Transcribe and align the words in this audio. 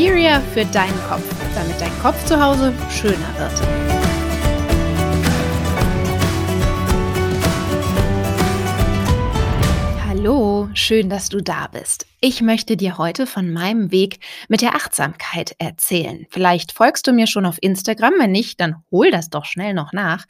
Interior 0.00 0.40
für 0.54 0.64
deinen 0.64 0.98
Kopf, 1.10 1.22
damit 1.54 1.78
dein 1.78 1.92
Kopf 2.00 2.24
zu 2.24 2.42
Hause 2.42 2.72
schöner 2.88 3.18
wird. 3.36 4.09
Schön, 10.74 11.08
dass 11.08 11.28
du 11.28 11.40
da 11.40 11.66
bist. 11.66 12.06
Ich 12.20 12.42
möchte 12.42 12.76
dir 12.76 12.98
heute 12.98 13.26
von 13.26 13.50
meinem 13.50 13.90
Weg 13.90 14.20
mit 14.48 14.60
der 14.60 14.74
Achtsamkeit 14.74 15.54
erzählen. 15.58 16.26
Vielleicht 16.30 16.72
folgst 16.72 17.06
du 17.06 17.12
mir 17.12 17.26
schon 17.26 17.46
auf 17.46 17.58
Instagram, 17.60 18.14
wenn 18.18 18.32
nicht, 18.32 18.60
dann 18.60 18.82
hol 18.90 19.10
das 19.10 19.30
doch 19.30 19.44
schnell 19.44 19.74
noch 19.74 19.92
nach. 19.92 20.26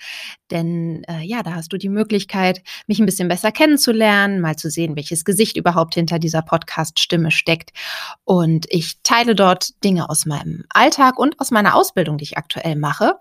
Denn 0.50 1.02
äh, 1.08 1.22
ja, 1.22 1.42
da 1.42 1.54
hast 1.54 1.72
du 1.72 1.78
die 1.78 1.88
Möglichkeit, 1.88 2.62
mich 2.86 3.00
ein 3.00 3.06
bisschen 3.06 3.28
besser 3.28 3.50
kennenzulernen, 3.50 4.40
mal 4.40 4.56
zu 4.56 4.70
sehen, 4.70 4.96
welches 4.96 5.24
Gesicht 5.24 5.56
überhaupt 5.56 5.94
hinter 5.94 6.18
dieser 6.18 6.42
Podcast-Stimme 6.42 7.30
steckt. 7.30 7.70
Und 8.24 8.66
ich 8.70 9.02
teile 9.02 9.34
dort 9.34 9.82
Dinge 9.82 10.08
aus 10.10 10.26
meinem 10.26 10.64
Alltag 10.70 11.18
und 11.18 11.40
aus 11.40 11.50
meiner 11.50 11.74
Ausbildung, 11.74 12.18
die 12.18 12.24
ich 12.24 12.38
aktuell 12.38 12.76
mache. 12.76 13.14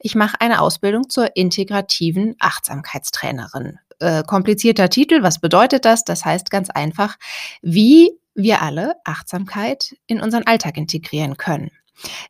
Ich 0.00 0.14
mache 0.14 0.40
eine 0.40 0.60
Ausbildung 0.60 1.08
zur 1.08 1.36
integrativen 1.36 2.34
Achtsamkeitstrainerin 2.40 3.78
äh, 4.00 4.22
komplizierter 4.22 4.88
Titel. 4.88 5.22
Was 5.22 5.40
bedeutet 5.40 5.84
das? 5.84 6.04
Das 6.04 6.24
heißt 6.24 6.50
ganz 6.50 6.70
einfach, 6.70 7.16
wie 7.62 8.10
wir 8.34 8.62
alle 8.62 8.96
Achtsamkeit 9.04 9.96
in 10.06 10.20
unseren 10.20 10.46
Alltag 10.46 10.76
integrieren 10.76 11.36
können. 11.36 11.70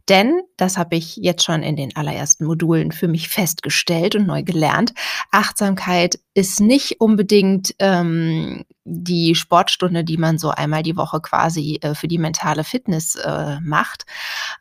Denn, 0.09 0.43
das 0.57 0.79
habe 0.79 0.97
ich 0.97 1.17
jetzt 1.17 1.45
schon 1.45 1.63
in 1.63 1.77
den 1.77 1.97
allerersten 1.97 2.45
Modulen 2.45 2.93
für 2.93 3.09
mich 3.09 3.29
festgestellt 3.29 4.15
und 4.15 4.27
neu 4.27 4.43
gelernt, 4.43 4.95
Achtsamkeit 5.33 6.21
ist 6.35 6.61
nicht 6.61 7.01
unbedingt 7.01 7.75
ähm, 7.81 8.65
die 8.85 9.35
Sportstunde, 9.35 10.05
die 10.05 10.19
man 10.19 10.39
so 10.39 10.51
einmal 10.51 10.85
die 10.85 10.97
Woche 10.97 11.21
quasi 11.21 11.81
äh, 11.83 11.95
für 11.95 12.07
die 12.07 12.19
mentale 12.19 12.63
Fitness 12.63 13.17
äh, 13.17 13.59
macht 13.61 14.07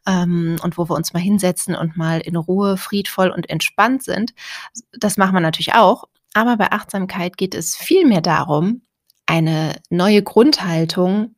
ähm, 0.07 0.57
und 0.63 0.77
wo 0.77 0.89
wir 0.89 0.95
uns 0.95 1.13
mal 1.13 1.19
hinsetzen 1.19 1.75
und 1.75 1.97
mal 1.97 2.19
in 2.19 2.35
Ruhe, 2.35 2.77
friedvoll 2.77 3.29
und 3.29 3.49
entspannt 3.49 4.03
sind. 4.03 4.33
Das 4.97 5.17
machen 5.17 5.35
wir 5.35 5.41
natürlich 5.41 5.75
auch, 5.75 6.05
aber 6.35 6.57
bei 6.57 6.71
Achtsamkeit 6.71 7.37
geht 7.37 7.55
es 7.55 7.75
vielmehr 7.75 8.21
darum, 8.21 8.81
eine 9.25 9.81
neue 9.89 10.21
Grundhaltung 10.21 11.35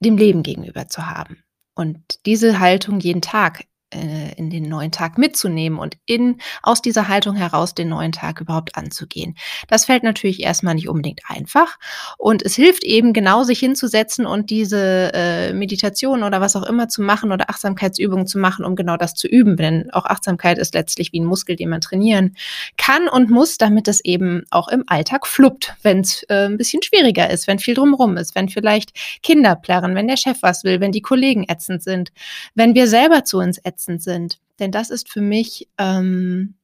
dem 0.00 0.16
Leben 0.16 0.42
gegenüber 0.42 0.88
zu 0.88 1.06
haben. 1.06 1.44
Und 1.74 2.24
diese 2.26 2.58
Haltung 2.58 3.00
jeden 3.00 3.20
Tag 3.20 3.66
äh, 3.90 4.34
in 4.36 4.50
den 4.50 4.68
neuen 4.68 4.92
Tag 4.92 5.16
mitzunehmen 5.16 5.78
und 5.78 5.96
in, 6.04 6.40
aus 6.62 6.82
dieser 6.82 7.08
Haltung 7.08 7.36
heraus 7.36 7.74
den 7.74 7.88
neuen 7.88 8.12
Tag 8.12 8.40
überhaupt 8.40 8.76
anzugehen. 8.76 9.34
Das 9.68 9.86
fällt 9.86 10.02
natürlich 10.02 10.42
erstmal 10.42 10.74
nicht 10.74 10.88
unbedingt 10.88 11.22
einfach 11.26 11.78
und 12.18 12.42
es 12.42 12.54
hilft 12.54 12.84
eben 12.84 13.14
genau, 13.14 13.44
sich 13.44 13.58
hinzusetzen 13.58 14.26
und 14.26 14.50
diese 14.50 15.10
äh, 15.14 15.52
Meditation 15.54 16.22
oder 16.22 16.40
was 16.42 16.54
auch 16.54 16.64
immer 16.64 16.88
zu 16.88 17.00
machen 17.00 17.32
oder 17.32 17.48
Achtsamkeitsübungen 17.48 18.26
zu 18.26 18.38
machen, 18.38 18.64
um 18.66 18.76
genau 18.76 18.98
das 18.98 19.14
zu 19.14 19.26
üben. 19.26 19.56
Denn 19.56 19.90
auch 19.92 20.04
Achtsamkeit 20.04 20.58
ist 20.58 20.74
letztlich 20.74 21.12
wie 21.12 21.20
ein 21.20 21.24
Muskel, 21.24 21.56
den 21.56 21.70
man 21.70 21.80
trainieren 21.80 22.36
kann 22.76 23.08
und 23.08 23.30
muss, 23.30 23.56
damit 23.56 23.88
es 23.88 24.04
eben 24.04 24.44
auch 24.50 24.68
im 24.68 24.84
Alltag 24.86 25.26
fluppt, 25.26 25.74
wenn 25.82 26.00
es 26.00 26.24
äh, 26.24 26.44
ein 26.44 26.58
bisschen 26.58 26.82
schwieriger 26.82 27.30
ist, 27.30 27.46
wenn 27.46 27.58
viel 27.58 27.74
drumherum 27.74 28.18
ist, 28.18 28.34
wenn 28.34 28.50
vielleicht 28.50 28.92
Kinder 29.22 29.56
plärren, 29.56 29.94
wenn 29.94 30.08
der 30.08 30.18
Chef 30.18 30.42
was 30.42 30.62
will, 30.64 30.80
wenn 30.80 30.92
die 30.92 31.02
Kollegen 31.02 31.46
ätzend 31.48 31.82
sind, 31.82 32.12
wenn 32.54 32.74
wir 32.74 32.86
selber 32.86 33.24
zu 33.24 33.38
uns 33.38 33.58
ätzend 33.64 33.77
verletzend 33.78 34.02
sind. 34.02 34.40
Denn 34.58 34.72
das 34.72 34.90
ist 34.90 35.08
für 35.08 35.20
mich 35.20 35.68
ähm, 35.78 36.54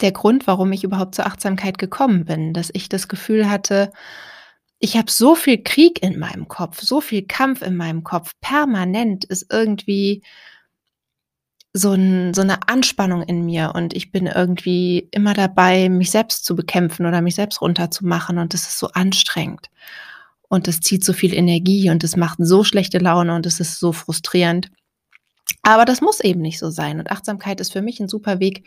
der 0.00 0.12
Grund, 0.12 0.46
warum 0.46 0.72
ich 0.72 0.84
überhaupt 0.84 1.14
zur 1.14 1.26
Achtsamkeit 1.26 1.78
gekommen 1.78 2.24
bin, 2.24 2.54
dass 2.54 2.70
ich 2.72 2.88
das 2.88 3.08
Gefühl 3.08 3.50
hatte, 3.50 3.90
ich 4.78 4.96
habe 4.96 5.10
so 5.10 5.34
viel 5.34 5.62
Krieg 5.64 6.02
in 6.04 6.20
meinem 6.20 6.46
Kopf, 6.46 6.80
so 6.80 7.00
viel 7.00 7.26
Kampf 7.26 7.62
in 7.62 7.76
meinem 7.76 8.04
Kopf. 8.04 8.34
Permanent 8.40 9.24
ist 9.24 9.52
irgendwie 9.52 10.22
so, 11.72 11.92
ein, 11.92 12.32
so 12.32 12.42
eine 12.42 12.68
Anspannung 12.68 13.24
in 13.24 13.44
mir 13.44 13.72
und 13.74 13.92
ich 13.92 14.12
bin 14.12 14.26
irgendwie 14.26 15.08
immer 15.10 15.34
dabei, 15.34 15.88
mich 15.88 16.12
selbst 16.12 16.44
zu 16.44 16.54
bekämpfen 16.54 17.06
oder 17.06 17.20
mich 17.22 17.34
selbst 17.34 17.60
runterzumachen 17.60 18.38
und 18.38 18.54
das 18.54 18.62
ist 18.62 18.78
so 18.78 18.88
anstrengend. 18.92 19.68
Und 20.48 20.68
es 20.68 20.80
zieht 20.80 21.04
so 21.04 21.12
viel 21.12 21.34
Energie 21.34 21.90
und 21.90 22.04
es 22.04 22.16
macht 22.16 22.38
so 22.40 22.62
schlechte 22.62 22.98
Laune 22.98 23.34
und 23.34 23.46
es 23.46 23.58
ist 23.58 23.80
so 23.80 23.92
frustrierend. 23.92 24.70
Aber 25.68 25.84
das 25.84 26.00
muss 26.00 26.20
eben 26.20 26.40
nicht 26.40 26.58
so 26.58 26.70
sein. 26.70 26.98
Und 26.98 27.10
Achtsamkeit 27.10 27.60
ist 27.60 27.74
für 27.74 27.82
mich 27.82 28.00
ein 28.00 28.08
super 28.08 28.40
Weg, 28.40 28.66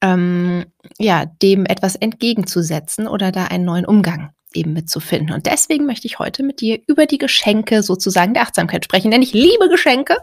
ähm, 0.00 0.64
ja, 0.96 1.26
dem 1.26 1.66
etwas 1.66 1.96
entgegenzusetzen 1.96 3.08
oder 3.08 3.32
da 3.32 3.46
einen 3.46 3.64
neuen 3.64 3.84
Umgang 3.84 4.30
eben 4.56 4.72
mitzufinden. 4.72 5.34
Und 5.34 5.46
deswegen 5.46 5.86
möchte 5.86 6.06
ich 6.06 6.18
heute 6.18 6.42
mit 6.42 6.60
dir 6.60 6.80
über 6.86 7.06
die 7.06 7.18
Geschenke 7.18 7.82
sozusagen 7.82 8.34
der 8.34 8.42
Achtsamkeit 8.42 8.84
sprechen, 8.84 9.10
denn 9.10 9.22
ich 9.22 9.32
liebe 9.32 9.68
Geschenke. 9.68 10.16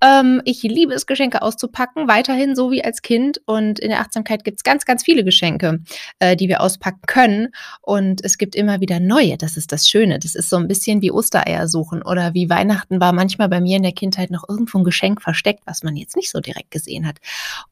Ähm, 0.00 0.40
ich 0.44 0.62
liebe 0.62 0.94
es, 0.94 1.06
Geschenke 1.06 1.42
auszupacken, 1.42 2.08
weiterhin 2.08 2.54
so 2.54 2.70
wie 2.70 2.84
als 2.84 3.02
Kind. 3.02 3.40
Und 3.46 3.78
in 3.78 3.90
der 3.90 4.00
Achtsamkeit 4.00 4.44
gibt 4.44 4.60
es 4.60 4.64
ganz, 4.64 4.84
ganz 4.84 5.02
viele 5.02 5.24
Geschenke, 5.24 5.80
äh, 6.20 6.36
die 6.36 6.48
wir 6.48 6.60
auspacken 6.60 7.02
können. 7.06 7.48
Und 7.82 8.24
es 8.24 8.38
gibt 8.38 8.54
immer 8.54 8.80
wieder 8.80 9.00
neue. 9.00 9.36
Das 9.36 9.56
ist 9.56 9.72
das 9.72 9.88
Schöne. 9.88 10.18
Das 10.18 10.34
ist 10.34 10.48
so 10.48 10.56
ein 10.56 10.68
bisschen 10.68 11.02
wie 11.02 11.10
Ostereier 11.10 11.68
suchen 11.68 12.02
oder 12.02 12.34
wie 12.34 12.48
Weihnachten 12.48 13.00
war 13.00 13.12
manchmal 13.12 13.48
bei 13.48 13.60
mir 13.60 13.76
in 13.76 13.82
der 13.82 13.92
Kindheit 13.92 14.30
noch 14.30 14.48
irgendwo 14.48 14.78
ein 14.78 14.84
Geschenk 14.84 15.20
versteckt, 15.20 15.62
was 15.66 15.82
man 15.82 15.96
jetzt 15.96 16.16
nicht 16.16 16.30
so 16.30 16.40
direkt 16.40 16.70
gesehen 16.70 17.06
hat. 17.06 17.18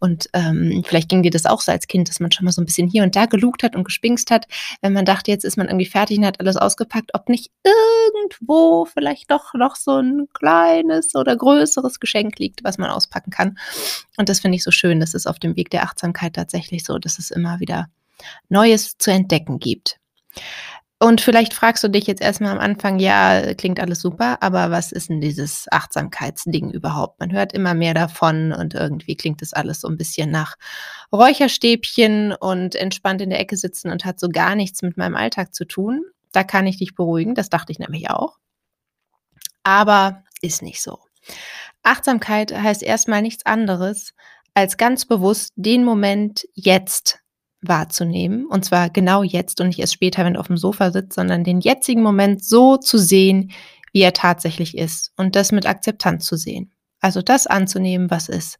Und 0.00 0.28
ähm, 0.32 0.82
vielleicht 0.86 1.08
ging 1.08 1.22
dir 1.22 1.30
das 1.30 1.46
auch 1.46 1.60
so 1.60 1.72
als 1.72 1.86
Kind, 1.86 2.08
dass 2.08 2.20
man 2.20 2.32
schon 2.32 2.44
mal 2.44 2.52
so 2.52 2.60
ein 2.60 2.66
bisschen 2.66 2.88
hier 2.88 3.02
und 3.02 3.14
da 3.14 3.26
gelugt 3.26 3.62
hat 3.62 3.76
und 3.76 3.84
gespingst 3.84 4.30
hat, 4.30 4.46
wenn 4.80 4.92
man 4.92 5.04
dachte, 5.04 5.30
jetzt 5.30 5.44
ist 5.44 5.56
man 5.56 5.68
irgendwie 5.76 5.90
fertig 5.90 6.18
und 6.18 6.26
hat 6.26 6.40
alles 6.40 6.56
ausgepackt, 6.56 7.12
ob 7.14 7.28
nicht 7.28 7.50
irgendwo 7.62 8.86
vielleicht 8.86 9.30
doch 9.30 9.54
noch 9.54 9.76
so 9.76 9.98
ein 9.98 10.28
kleines 10.32 11.14
oder 11.14 11.36
größeres 11.36 12.00
Geschenk 12.00 12.38
liegt, 12.38 12.64
was 12.64 12.78
man 12.78 12.90
auspacken 12.90 13.30
kann. 13.30 13.58
Und 14.16 14.28
das 14.28 14.40
finde 14.40 14.56
ich 14.56 14.64
so 14.64 14.70
schön. 14.70 15.00
Das 15.00 15.14
ist 15.14 15.26
auf 15.26 15.38
dem 15.38 15.56
Weg 15.56 15.70
der 15.70 15.82
Achtsamkeit 15.82 16.34
tatsächlich 16.34 16.84
so, 16.84 16.98
dass 16.98 17.18
es 17.18 17.30
immer 17.30 17.60
wieder 17.60 17.88
Neues 18.48 18.96
zu 18.98 19.10
entdecken 19.10 19.58
gibt. 19.58 19.98
Und 20.98 21.20
vielleicht 21.20 21.52
fragst 21.52 21.84
du 21.84 21.88
dich 21.88 22.06
jetzt 22.06 22.22
erstmal 22.22 22.52
am 22.52 22.58
Anfang, 22.58 22.98
ja, 22.98 23.52
klingt 23.54 23.80
alles 23.80 24.00
super, 24.00 24.42
aber 24.42 24.70
was 24.70 24.92
ist 24.92 25.10
denn 25.10 25.20
dieses 25.20 25.66
Achtsamkeitsding 25.70 26.70
überhaupt? 26.70 27.20
Man 27.20 27.32
hört 27.32 27.52
immer 27.52 27.74
mehr 27.74 27.92
davon 27.92 28.52
und 28.52 28.72
irgendwie 28.72 29.14
klingt 29.14 29.42
das 29.42 29.52
alles 29.52 29.82
so 29.82 29.88
ein 29.88 29.98
bisschen 29.98 30.30
nach 30.30 30.56
Räucherstäbchen 31.12 32.32
und 32.32 32.76
entspannt 32.76 33.20
in 33.20 33.28
der 33.28 33.40
Ecke 33.40 33.58
sitzen 33.58 33.90
und 33.90 34.06
hat 34.06 34.18
so 34.18 34.30
gar 34.30 34.54
nichts 34.54 34.80
mit 34.80 34.96
meinem 34.96 35.16
Alltag 35.16 35.54
zu 35.54 35.66
tun. 35.66 36.02
Da 36.32 36.44
kann 36.44 36.66
ich 36.66 36.78
dich 36.78 36.94
beruhigen, 36.94 37.34
das 37.34 37.50
dachte 37.50 37.72
ich 37.72 37.78
nämlich 37.78 38.08
auch. 38.08 38.38
Aber 39.64 40.24
ist 40.40 40.62
nicht 40.62 40.80
so. 40.80 40.98
Achtsamkeit 41.82 42.52
heißt 42.52 42.82
erstmal 42.82 43.20
nichts 43.20 43.44
anderes, 43.44 44.14
als 44.54 44.78
ganz 44.78 45.04
bewusst 45.04 45.52
den 45.56 45.84
Moment 45.84 46.48
jetzt 46.54 47.20
wahrzunehmen. 47.60 48.46
Und 48.46 48.64
zwar 48.64 48.90
genau 48.90 49.22
jetzt 49.22 49.60
und 49.60 49.68
nicht 49.68 49.78
erst 49.78 49.94
später, 49.94 50.24
wenn 50.24 50.34
du 50.34 50.40
auf 50.40 50.46
dem 50.46 50.56
Sofa 50.56 50.90
sitzt, 50.90 51.14
sondern 51.14 51.44
den 51.44 51.60
jetzigen 51.60 52.02
Moment 52.02 52.44
so 52.44 52.76
zu 52.76 52.98
sehen, 52.98 53.52
wie 53.92 54.02
er 54.02 54.12
tatsächlich 54.12 54.76
ist. 54.76 55.12
Und 55.16 55.36
das 55.36 55.52
mit 55.52 55.66
Akzeptanz 55.66 56.26
zu 56.26 56.36
sehen. 56.36 56.72
Also 57.00 57.22
das 57.22 57.46
anzunehmen, 57.46 58.10
was 58.10 58.28
ist. 58.28 58.58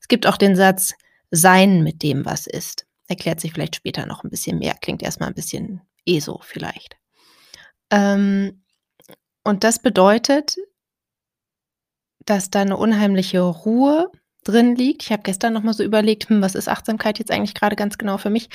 Es 0.00 0.08
gibt 0.08 0.26
auch 0.26 0.36
den 0.36 0.56
Satz, 0.56 0.94
sein 1.30 1.82
mit 1.82 2.02
dem, 2.02 2.24
was 2.24 2.46
ist. 2.46 2.86
Erklärt 3.08 3.40
sich 3.40 3.52
vielleicht 3.52 3.76
später 3.76 4.06
noch 4.06 4.24
ein 4.24 4.30
bisschen 4.30 4.58
mehr. 4.58 4.74
Klingt 4.80 5.02
erstmal 5.02 5.28
ein 5.28 5.34
bisschen 5.34 5.82
eh 6.06 6.20
so 6.20 6.40
vielleicht. 6.42 6.96
Ähm, 7.90 8.62
und 9.42 9.64
das 9.64 9.78
bedeutet, 9.78 10.56
dass 12.24 12.50
da 12.50 12.62
eine 12.62 12.76
unheimliche 12.76 13.40
Ruhe 13.40 14.10
drin 14.44 14.76
liegt. 14.76 15.02
Ich 15.02 15.12
habe 15.12 15.22
gestern 15.22 15.52
noch 15.52 15.62
mal 15.62 15.74
so 15.74 15.82
überlegt, 15.82 16.28
hm, 16.28 16.42
was 16.42 16.54
ist 16.54 16.68
Achtsamkeit 16.68 17.18
jetzt 17.18 17.30
eigentlich 17.30 17.54
gerade 17.54 17.76
ganz 17.76 17.98
genau 17.98 18.18
für 18.18 18.30
mich 18.30 18.48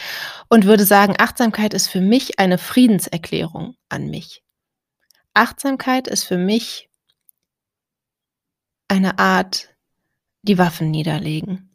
und 0.48 0.66
würde 0.66 0.86
sagen, 0.86 1.16
Achtsamkeit 1.18 1.74
ist 1.74 1.88
für 1.88 2.02
mich 2.02 2.40
eine 2.40 2.58
Friedenserklärung 2.58 3.76
an 3.90 4.10
mich. 4.10 4.44
Achtsamkeit 5.34 6.08
ist 6.08 6.24
für 6.24 6.38
mich 6.38 6.90
eine 8.88 9.20
Art, 9.20 9.70
die 10.42 10.58
Waffen 10.58 10.90
niederlegen 10.90 11.69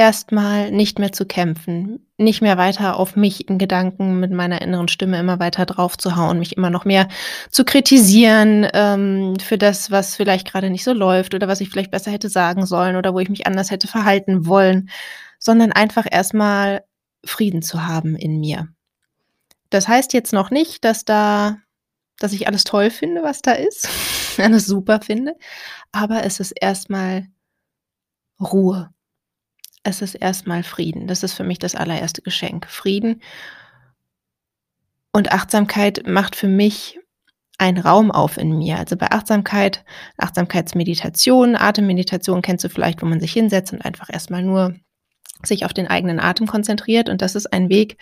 erstmal 0.00 0.70
nicht 0.70 0.98
mehr 0.98 1.12
zu 1.12 1.26
kämpfen, 1.26 2.06
nicht 2.16 2.40
mehr 2.40 2.56
weiter 2.56 2.96
auf 2.96 3.16
mich 3.16 3.50
in 3.50 3.58
Gedanken 3.58 4.18
mit 4.18 4.30
meiner 4.32 4.62
inneren 4.62 4.88
Stimme 4.88 5.18
immer 5.18 5.38
weiter 5.40 5.66
drauf 5.66 5.98
zu 5.98 6.16
hauen, 6.16 6.38
mich 6.38 6.56
immer 6.56 6.70
noch 6.70 6.86
mehr 6.86 7.06
zu 7.50 7.66
kritisieren 7.66 8.66
ähm, 8.72 9.34
für 9.38 9.58
das, 9.58 9.90
was 9.90 10.16
vielleicht 10.16 10.50
gerade 10.50 10.70
nicht 10.70 10.84
so 10.84 10.94
läuft 10.94 11.34
oder 11.34 11.48
was 11.48 11.60
ich 11.60 11.68
vielleicht 11.68 11.90
besser 11.90 12.10
hätte 12.10 12.30
sagen 12.30 12.64
sollen 12.64 12.96
oder 12.96 13.12
wo 13.12 13.18
ich 13.18 13.28
mich 13.28 13.46
anders 13.46 13.70
hätte 13.70 13.88
verhalten 13.88 14.46
wollen, 14.46 14.88
sondern 15.38 15.70
einfach 15.70 16.06
erstmal 16.10 16.82
Frieden 17.22 17.60
zu 17.60 17.86
haben 17.86 18.16
in 18.16 18.40
mir. 18.40 18.68
Das 19.68 19.86
heißt 19.86 20.14
jetzt 20.14 20.32
noch 20.32 20.50
nicht, 20.50 20.82
dass 20.82 21.04
da, 21.04 21.58
dass 22.18 22.32
ich 22.32 22.46
alles 22.46 22.64
toll 22.64 22.88
finde, 22.88 23.22
was 23.22 23.42
da 23.42 23.52
ist, 23.52 23.86
alles 24.38 24.64
super 24.64 25.00
finde, 25.02 25.36
aber 25.92 26.24
es 26.24 26.40
ist 26.40 26.52
erstmal 26.52 27.26
Ruhe 28.40 28.88
es 29.82 30.02
ist 30.02 30.14
erstmal 30.14 30.62
Frieden. 30.62 31.06
Das 31.06 31.22
ist 31.22 31.32
für 31.32 31.44
mich 31.44 31.58
das 31.58 31.74
allererste 31.74 32.22
Geschenk. 32.22 32.66
Frieden 32.68 33.22
und 35.12 35.32
Achtsamkeit 35.32 36.06
macht 36.06 36.36
für 36.36 36.48
mich 36.48 36.98
ein 37.58 37.78
Raum 37.78 38.10
auf 38.10 38.38
in 38.38 38.56
mir. 38.56 38.78
Also 38.78 38.96
bei 38.96 39.10
Achtsamkeit, 39.10 39.84
Achtsamkeitsmeditation, 40.16 41.56
Atemmeditation 41.56 42.42
kennst 42.42 42.64
du 42.64 42.68
vielleicht, 42.68 43.02
wo 43.02 43.06
man 43.06 43.20
sich 43.20 43.32
hinsetzt 43.32 43.72
und 43.72 43.84
einfach 43.84 44.08
erstmal 44.10 44.42
nur 44.42 44.74
sich 45.42 45.64
auf 45.64 45.72
den 45.72 45.86
eigenen 45.86 46.20
Atem 46.20 46.46
konzentriert. 46.46 47.08
Und 47.08 47.22
das 47.22 47.34
ist 47.34 47.52
ein 47.52 47.68
Weg, 47.68 47.98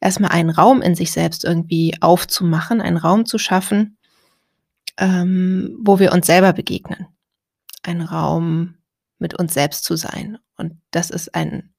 erstmal 0.00 0.30
einen 0.30 0.50
Raum 0.50 0.82
in 0.82 0.94
sich 0.94 1.12
selbst 1.12 1.44
irgendwie 1.44 1.94
aufzumachen, 2.00 2.80
einen 2.80 2.96
Raum 2.96 3.26
zu 3.26 3.38
schaffen, 3.38 3.96
ähm, 4.96 5.76
wo 5.82 5.98
wir 5.98 6.12
uns 6.12 6.26
selber 6.26 6.52
begegnen. 6.52 7.06
Ein 7.82 8.02
Raum 8.02 8.74
mit 9.20 9.38
uns 9.38 9.54
selbst 9.54 9.84
zu 9.84 9.96
sein. 9.96 10.38
Und 10.56 10.80
das 10.90 11.10
ist 11.10 11.34
ein 11.34 11.72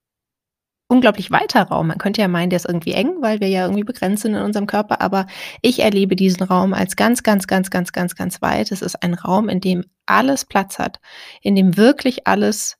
unglaublich 0.91 1.31
weiter 1.31 1.63
Raum. 1.63 1.87
Man 1.87 1.97
könnte 1.97 2.21
ja 2.21 2.27
meinen, 2.27 2.49
der 2.49 2.57
ist 2.57 2.67
irgendwie 2.67 2.91
eng, 2.91 3.21
weil 3.21 3.39
wir 3.39 3.47
ja 3.47 3.63
irgendwie 3.63 3.85
begrenzt 3.85 4.23
sind 4.23 4.35
in 4.35 4.41
unserem 4.41 4.67
Körper, 4.67 4.99
aber 4.99 5.25
ich 5.61 5.79
erlebe 5.79 6.17
diesen 6.17 6.43
Raum 6.43 6.73
als 6.73 6.97
ganz, 6.97 7.23
ganz, 7.23 7.47
ganz, 7.47 7.69
ganz, 7.69 7.93
ganz, 7.93 8.15
ganz 8.15 8.41
weit. 8.41 8.71
Es 8.71 8.81
ist 8.81 9.01
ein 9.01 9.13
Raum, 9.13 9.47
in 9.47 9.61
dem 9.61 9.85
alles 10.05 10.43
Platz 10.43 10.79
hat, 10.79 10.99
in 11.41 11.55
dem 11.55 11.77
wirklich 11.77 12.27
alles 12.27 12.77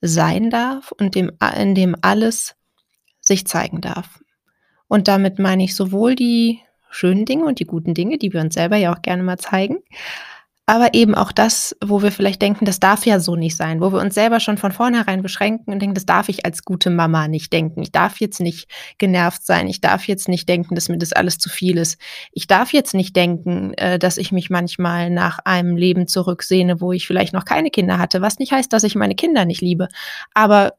sein 0.00 0.48
darf 0.48 0.92
und 0.92 1.14
dem, 1.14 1.30
in 1.56 1.74
dem 1.74 1.94
alles 2.00 2.56
sich 3.20 3.46
zeigen 3.46 3.82
darf. 3.82 4.20
Und 4.88 5.06
damit 5.06 5.38
meine 5.38 5.64
ich 5.64 5.76
sowohl 5.76 6.14
die 6.14 6.60
schönen 6.90 7.26
Dinge 7.26 7.44
und 7.44 7.60
die 7.60 7.66
guten 7.66 7.94
Dinge, 7.94 8.18
die 8.18 8.32
wir 8.32 8.40
uns 8.40 8.54
selber 8.54 8.76
ja 8.76 8.94
auch 8.94 9.02
gerne 9.02 9.22
mal 9.22 9.38
zeigen, 9.38 9.78
aber 10.72 10.94
eben 10.94 11.14
auch 11.14 11.32
das, 11.32 11.76
wo 11.84 12.00
wir 12.00 12.10
vielleicht 12.10 12.40
denken, 12.40 12.64
das 12.64 12.80
darf 12.80 13.04
ja 13.04 13.20
so 13.20 13.36
nicht 13.36 13.58
sein, 13.58 13.82
wo 13.82 13.92
wir 13.92 14.00
uns 14.00 14.14
selber 14.14 14.40
schon 14.40 14.56
von 14.56 14.72
vornherein 14.72 15.20
beschränken 15.20 15.70
und 15.70 15.80
denken, 15.80 15.94
das 15.94 16.06
darf 16.06 16.30
ich 16.30 16.46
als 16.46 16.64
gute 16.64 16.88
Mama 16.88 17.28
nicht 17.28 17.52
denken. 17.52 17.82
Ich 17.82 17.92
darf 17.92 18.20
jetzt 18.20 18.40
nicht 18.40 18.70
genervt 18.96 19.44
sein. 19.44 19.68
Ich 19.68 19.82
darf 19.82 20.08
jetzt 20.08 20.30
nicht 20.30 20.48
denken, 20.48 20.74
dass 20.74 20.88
mir 20.88 20.96
das 20.96 21.12
alles 21.12 21.36
zu 21.36 21.50
viel 21.50 21.76
ist. 21.76 22.00
Ich 22.32 22.46
darf 22.46 22.72
jetzt 22.72 22.94
nicht 22.94 23.14
denken, 23.14 23.74
äh, 23.74 23.98
dass 23.98 24.16
ich 24.16 24.32
mich 24.32 24.48
manchmal 24.48 25.10
nach 25.10 25.40
einem 25.40 25.76
Leben 25.76 26.08
zurücksehne, 26.08 26.80
wo 26.80 26.92
ich 26.92 27.06
vielleicht 27.06 27.34
noch 27.34 27.44
keine 27.44 27.68
Kinder 27.68 27.98
hatte, 27.98 28.22
was 28.22 28.38
nicht 28.38 28.52
heißt, 28.52 28.72
dass 28.72 28.82
ich 28.82 28.94
meine 28.94 29.14
Kinder 29.14 29.44
nicht 29.44 29.60
liebe. 29.60 29.88
Aber 30.32 30.72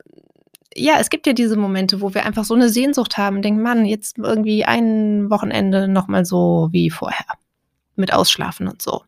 ja, 0.75 0.95
es 0.99 1.11
gibt 1.11 1.27
ja 1.27 1.33
diese 1.33 1.55
Momente, 1.55 2.01
wo 2.01 2.15
wir 2.15 2.25
einfach 2.25 2.45
so 2.45 2.55
eine 2.55 2.69
Sehnsucht 2.69 3.19
haben, 3.19 3.43
denken, 3.43 3.61
Mann, 3.61 3.85
jetzt 3.85 4.17
irgendwie 4.17 4.65
ein 4.65 5.29
Wochenende 5.29 5.87
nochmal 5.87 6.25
so 6.25 6.69
wie 6.71 6.89
vorher. 6.89 7.27
Mit 7.95 8.11
Ausschlafen 8.11 8.67
und 8.67 8.81
so 8.81 9.03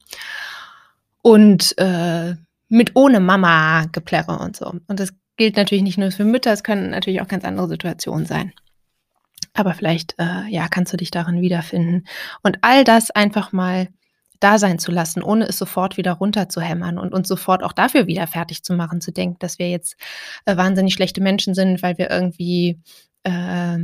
und 1.25 1.75
äh, 1.79 2.35
mit 2.69 2.95
ohne 2.95 3.19
Mama 3.19 3.85
geplärre 3.85 4.37
und 4.37 4.55
so. 4.55 4.67
Und 4.67 4.99
das 4.99 5.11
gilt 5.37 5.57
natürlich 5.57 5.83
nicht 5.83 5.97
nur 5.97 6.11
für 6.11 6.23
Mütter, 6.23 6.53
es 6.53 6.63
können 6.63 6.91
natürlich 6.91 7.19
auch 7.19 7.27
ganz 7.27 7.43
andere 7.43 7.67
Situationen 7.67 8.27
sein. 8.27 8.53
Aber 9.55 9.73
vielleicht, 9.73 10.13
äh, 10.19 10.47
ja, 10.49 10.67
kannst 10.67 10.93
du 10.93 10.97
dich 10.97 11.09
darin 11.09 11.41
wiederfinden. 11.41 12.05
Und 12.43 12.59
all 12.61 12.83
das 12.83 13.09
einfach 13.09 13.51
mal 13.51 13.87
da 14.39 14.59
sein 14.59 14.77
zu 14.77 14.91
lassen, 14.91 15.23
ohne 15.23 15.45
es 15.45 15.57
sofort 15.57 15.97
wieder 15.97 16.11
runterzuhämmern 16.11 16.99
und 16.99 17.11
uns 17.11 17.27
sofort 17.27 17.63
auch 17.63 17.73
dafür 17.73 18.05
wieder 18.05 18.27
fertig 18.27 18.63
zu 18.63 18.75
machen, 18.75 19.01
zu 19.01 19.11
denken, 19.11 19.37
dass 19.39 19.57
wir 19.57 19.71
jetzt 19.71 19.95
äh, 20.45 20.55
wahnsinnig 20.57 20.93
schlechte 20.93 21.21
Menschen 21.21 21.55
sind, 21.55 21.81
weil 21.81 21.97
wir 21.97 22.11
irgendwie 22.11 22.79
äh, 23.23 23.77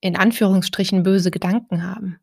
in 0.00 0.16
Anführungsstrichen 0.16 1.02
böse 1.02 1.32
Gedanken 1.32 1.82
haben. 1.82 2.20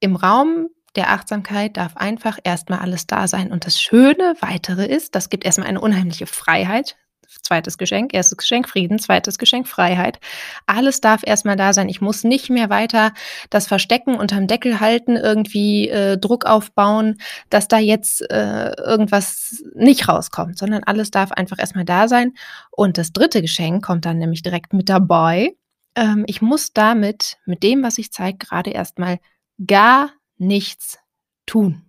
Im 0.00 0.14
Raum 0.14 0.68
der 0.96 1.10
Achtsamkeit 1.10 1.76
darf 1.76 1.96
einfach 1.96 2.38
erstmal 2.42 2.80
alles 2.80 3.06
da 3.06 3.28
sein. 3.28 3.52
Und 3.52 3.66
das 3.66 3.80
Schöne 3.80 4.34
weitere 4.40 4.86
ist, 4.86 5.14
das 5.14 5.30
gibt 5.30 5.44
erstmal 5.44 5.68
eine 5.68 5.80
unheimliche 5.80 6.26
Freiheit. 6.26 6.96
Zweites 7.42 7.76
Geschenk, 7.76 8.14
erstes 8.14 8.38
Geschenk 8.38 8.68
Frieden, 8.68 8.98
zweites 8.98 9.38
Geschenk 9.38 9.68
Freiheit. 9.68 10.20
Alles 10.66 11.00
darf 11.00 11.22
erstmal 11.24 11.56
da 11.56 11.72
sein. 11.72 11.88
Ich 11.88 12.00
muss 12.00 12.24
nicht 12.24 12.50
mehr 12.50 12.70
weiter 12.70 13.12
das 13.50 13.66
Verstecken 13.66 14.16
unterm 14.16 14.46
Deckel 14.46 14.80
halten, 14.80 15.16
irgendwie 15.16 15.88
äh, 15.88 16.18
Druck 16.18 16.46
aufbauen, 16.46 17.18
dass 17.50 17.68
da 17.68 17.78
jetzt 17.78 18.22
äh, 18.30 18.72
irgendwas 18.80 19.62
nicht 19.74 20.08
rauskommt, 20.08 20.58
sondern 20.58 20.84
alles 20.84 21.10
darf 21.10 21.32
einfach 21.32 21.58
erstmal 21.58 21.84
da 21.84 22.08
sein. 22.08 22.32
Und 22.70 22.96
das 22.96 23.12
dritte 23.12 23.42
Geschenk 23.42 23.84
kommt 23.84 24.04
dann 24.04 24.18
nämlich 24.18 24.42
direkt 24.42 24.72
mit 24.72 24.88
dabei. 24.88 25.54
Ähm, 25.96 26.24
ich 26.26 26.42
muss 26.42 26.72
damit, 26.72 27.38
mit 27.44 27.62
dem, 27.62 27.82
was 27.82 27.98
ich 27.98 28.12
zeige, 28.12 28.38
gerade 28.38 28.70
erstmal 28.70 29.18
gar 29.64 30.10
nichts 30.38 30.98
tun. 31.46 31.82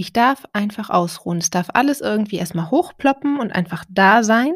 Ich 0.00 0.14
darf 0.14 0.44
einfach 0.54 0.88
ausruhen. 0.88 1.36
Es 1.36 1.50
darf 1.50 1.68
alles 1.74 2.00
irgendwie 2.00 2.36
erstmal 2.36 2.70
hochploppen 2.70 3.38
und 3.38 3.52
einfach 3.52 3.84
da 3.90 4.22
sein. 4.22 4.54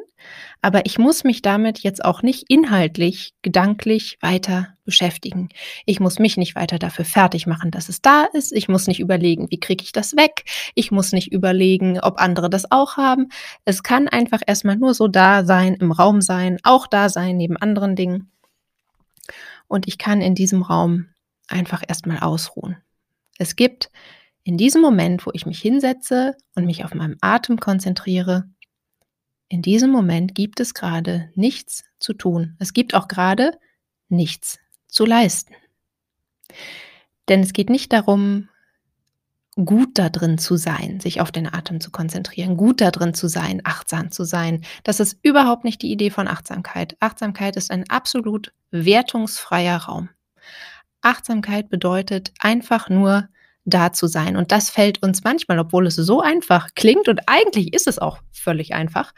Aber 0.63 0.87
ich 0.87 0.99
muss 0.99 1.23
mich 1.23 1.43
damit 1.43 1.81
jetzt 1.81 2.03
auch 2.03 2.23
nicht 2.23 2.47
inhaltlich, 2.49 3.35
gedanklich 3.43 4.17
weiter 4.23 4.69
beschäftigen. 4.87 5.51
Ich 5.85 6.01
muss 6.01 6.19
mich 6.19 6.39
nicht 6.39 6.55
weiter 6.55 6.79
dafür 6.79 7.05
fertig 7.05 7.47
machen, 7.47 7.71
dass 7.71 7.91
es 7.91 8.01
da 8.01 8.25
ist. 8.33 8.53
Ich 8.53 8.71
muss 8.71 8.87
nicht 8.87 9.01
überlegen, 9.01 9.51
wie 9.51 9.61
kriege 9.61 9.85
ich 9.85 9.93
das 9.93 10.17
weg. 10.17 10.45
Ich 10.75 10.91
muss 10.91 11.13
nicht 11.13 11.31
überlegen, 11.31 12.01
ob 12.01 12.19
andere 12.23 12.49
das 12.49 12.73
auch 12.73 12.97
haben. 12.97 13.29
Es 13.67 13.83
kann 13.83 14.09
einfach 14.09 14.41
erstmal 14.47 14.77
nur 14.77 14.95
so 14.95 15.09
da 15.09 15.45
sein, 15.45 15.75
im 15.75 15.93
Raum 15.93 16.23
sein, 16.23 16.57
auch 16.63 16.87
da 16.87 17.11
sein, 17.11 17.37
neben 17.37 17.59
anderen 17.59 17.97
Dingen. 17.97 18.31
Und 19.69 19.87
ich 19.89 19.99
kann 19.99 20.23
in 20.23 20.35
diesem 20.35 20.63
Raum 20.63 21.09
einfach 21.49 21.83
erstmal 21.87 22.19
ausruhen. 22.19 22.77
Es 23.39 23.57
gibt 23.57 23.91
in 24.45 24.57
diesem 24.59 24.83
Moment, 24.83 25.27
wo 25.27 25.31
ich 25.33 25.47
mich 25.47 25.61
hinsetze 25.61 26.37
und 26.55 26.67
mich 26.67 26.85
auf 26.85 26.95
meinen 26.95 27.17
Atem 27.21 27.59
konzentriere, 27.59 28.49
in 29.49 29.63
diesem 29.63 29.91
Moment 29.91 30.35
gibt 30.35 30.61
es 30.61 30.75
gerade 30.75 31.31
nichts 31.35 31.85
zu 31.99 32.13
tun. 32.13 32.57
Es 32.59 32.73
gibt 32.73 32.95
auch 32.95 33.09
gerade 33.09 33.59
nichts 34.09 34.59
zu 34.89 35.05
leisten. 35.05 35.55
Denn 37.29 37.41
es 37.41 37.53
geht 37.53 37.71
nicht 37.71 37.93
darum, 37.93 38.49
gut 39.57 39.99
da 39.99 40.09
drin 40.09 40.39
zu 40.39 40.57
sein, 40.57 41.01
sich 41.01 41.21
auf 41.21 41.31
den 41.31 41.53
Atem 41.53 41.81
zu 41.81 41.91
konzentrieren, 41.91 42.57
gut 42.57 42.81
da 42.81 42.91
drin 42.91 43.15
zu 43.15 43.29
sein, 43.29 43.61
achtsam 43.65 44.11
zu 44.11 44.25
sein. 44.25 44.65
Das 44.83 44.99
ist 44.99 45.19
überhaupt 45.23 45.65
nicht 45.65 45.83
die 45.83 45.93
Idee 45.93 46.11
von 46.11 46.27
Achtsamkeit. 46.27 46.97
Achtsamkeit 47.01 47.57
ist 47.57 47.71
ein 47.71 47.89
absolut 47.89 48.53
wertungsfreier 48.71 49.77
Raum. 49.77 50.09
Achtsamkeit 51.05 51.69
bedeutet 51.69 52.33
einfach 52.41 52.89
nur 52.89 53.29
da 53.65 53.93
zu 53.93 54.07
sein. 54.07 54.37
Und 54.37 54.53
das 54.53 54.71
fällt 54.71 55.03
uns 55.03 55.25
manchmal, 55.25 55.59
obwohl 55.59 55.87
es 55.87 55.97
so 55.97 56.21
einfach 56.21 56.69
klingt 56.75 57.09
und 57.09 57.21
eigentlich 57.27 57.73
ist 57.75 57.87
es 57.87 57.99
auch 57.99 58.19
völlig 58.33 58.75
einfach, 58.75 59.13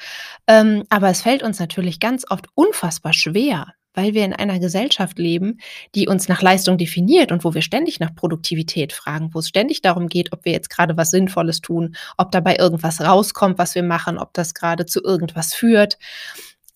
ähm, 0.46 0.84
aber 0.88 1.08
es 1.08 1.22
fällt 1.22 1.42
uns 1.42 1.58
natürlich 1.58 1.98
ganz 1.98 2.24
oft 2.30 2.46
unfassbar 2.54 3.12
schwer, 3.12 3.74
weil 3.94 4.14
wir 4.14 4.24
in 4.24 4.34
einer 4.34 4.60
Gesellschaft 4.60 5.18
leben, 5.18 5.58
die 5.94 6.06
uns 6.06 6.28
nach 6.28 6.42
Leistung 6.42 6.78
definiert 6.78 7.32
und 7.32 7.44
wo 7.44 7.54
wir 7.54 7.62
ständig 7.62 7.98
nach 7.98 8.14
Produktivität 8.14 8.92
fragen, 8.92 9.30
wo 9.32 9.40
es 9.40 9.48
ständig 9.48 9.82
darum 9.82 10.08
geht, 10.08 10.32
ob 10.32 10.44
wir 10.44 10.52
jetzt 10.52 10.70
gerade 10.70 10.96
was 10.96 11.10
Sinnvolles 11.10 11.60
tun, 11.60 11.96
ob 12.16 12.30
dabei 12.30 12.56
irgendwas 12.56 13.00
rauskommt, 13.00 13.58
was 13.58 13.74
wir 13.74 13.82
machen, 13.82 14.18
ob 14.18 14.32
das 14.34 14.55
gerade 14.55 14.86
zu 14.86 15.02
irgendwas 15.02 15.55
führt. 15.55 15.98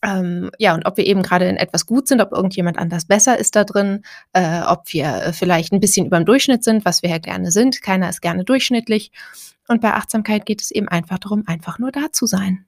Ähm, 0.02 0.50
ja, 0.58 0.74
und 0.74 0.86
ob 0.86 0.96
wir 0.96 1.06
eben 1.06 1.22
gerade 1.22 1.46
in 1.46 1.56
etwas 1.56 1.86
gut 1.86 2.08
sind, 2.08 2.20
ob 2.20 2.32
irgendjemand 2.32 2.78
anders 2.78 3.04
besser 3.04 3.38
ist 3.38 3.54
da 3.54 3.64
drin, 3.64 4.02
äh, 4.32 4.62
ob 4.62 4.84
wir 4.92 5.04
äh, 5.06 5.32
vielleicht 5.32 5.72
ein 5.72 5.80
bisschen 5.80 6.06
über 6.06 6.16
dem 6.18 6.24
Durchschnitt 6.24 6.64
sind, 6.64 6.84
was 6.84 7.02
wir 7.02 7.10
ja 7.10 7.18
gerne 7.18 7.50
sind. 7.50 7.82
Keiner 7.82 8.08
ist 8.08 8.22
gerne 8.22 8.44
durchschnittlich. 8.44 9.12
Und 9.68 9.80
bei 9.80 9.92
Achtsamkeit 9.92 10.46
geht 10.46 10.62
es 10.62 10.70
eben 10.70 10.88
einfach 10.88 11.18
darum, 11.18 11.44
einfach 11.46 11.78
nur 11.78 11.92
da 11.92 12.12
zu 12.12 12.26
sein. 12.26 12.64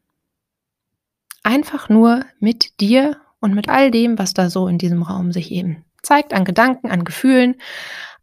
Einfach 1.42 1.88
nur 1.88 2.24
mit 2.38 2.80
dir 2.80 3.16
und 3.40 3.54
mit 3.54 3.68
all 3.68 3.90
dem, 3.90 4.18
was 4.18 4.34
da 4.34 4.50
so 4.50 4.68
in 4.68 4.78
diesem 4.78 5.02
Raum 5.02 5.32
sich 5.32 5.50
eben 5.50 5.84
zeigt, 6.02 6.34
an 6.34 6.44
Gedanken, 6.44 6.90
an 6.90 7.04
Gefühlen, 7.04 7.56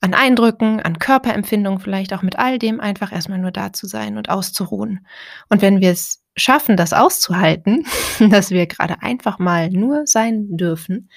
an 0.01 0.13
Eindrücken, 0.13 0.81
an 0.81 0.99
Körperempfindungen, 0.99 1.79
vielleicht 1.79 2.13
auch 2.13 2.21
mit 2.21 2.37
all 2.37 2.59
dem 2.59 2.79
einfach 2.79 3.11
erstmal 3.11 3.39
nur 3.39 3.51
da 3.51 3.73
zu 3.73 3.87
sein 3.87 4.17
und 4.17 4.29
auszuruhen. 4.29 5.05
Und 5.49 5.61
wenn 5.61 5.81
wir 5.81 5.91
es 5.91 6.18
schaffen, 6.39 6.77
das 6.77 6.93
auszuhalten, 6.93 7.86
dass 8.29 8.51
wir 8.51 8.65
gerade 8.65 9.01
einfach 9.01 9.39
mal 9.39 9.69
nur 9.69 10.08
sein 10.08 10.58
dürfen, 10.58 11.10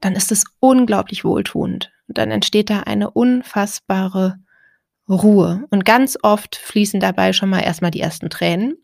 dann 0.00 0.14
ist 0.14 0.30
es 0.32 0.44
unglaublich 0.60 1.24
wohltuend. 1.24 1.90
Und 2.06 2.18
dann 2.18 2.30
entsteht 2.30 2.70
da 2.70 2.80
eine 2.80 3.10
unfassbare 3.10 4.38
Ruhe. 5.08 5.64
Und 5.70 5.84
ganz 5.84 6.18
oft 6.22 6.56
fließen 6.56 7.00
dabei 7.00 7.32
schon 7.32 7.50
mal 7.50 7.60
erstmal 7.60 7.90
die 7.90 8.00
ersten 8.00 8.30
Tränen. 8.30 8.76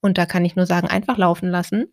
Und 0.00 0.18
da 0.18 0.26
kann 0.26 0.44
ich 0.44 0.56
nur 0.56 0.66
sagen, 0.66 0.88
einfach 0.88 1.16
laufen 1.18 1.48
lassen. 1.48 1.86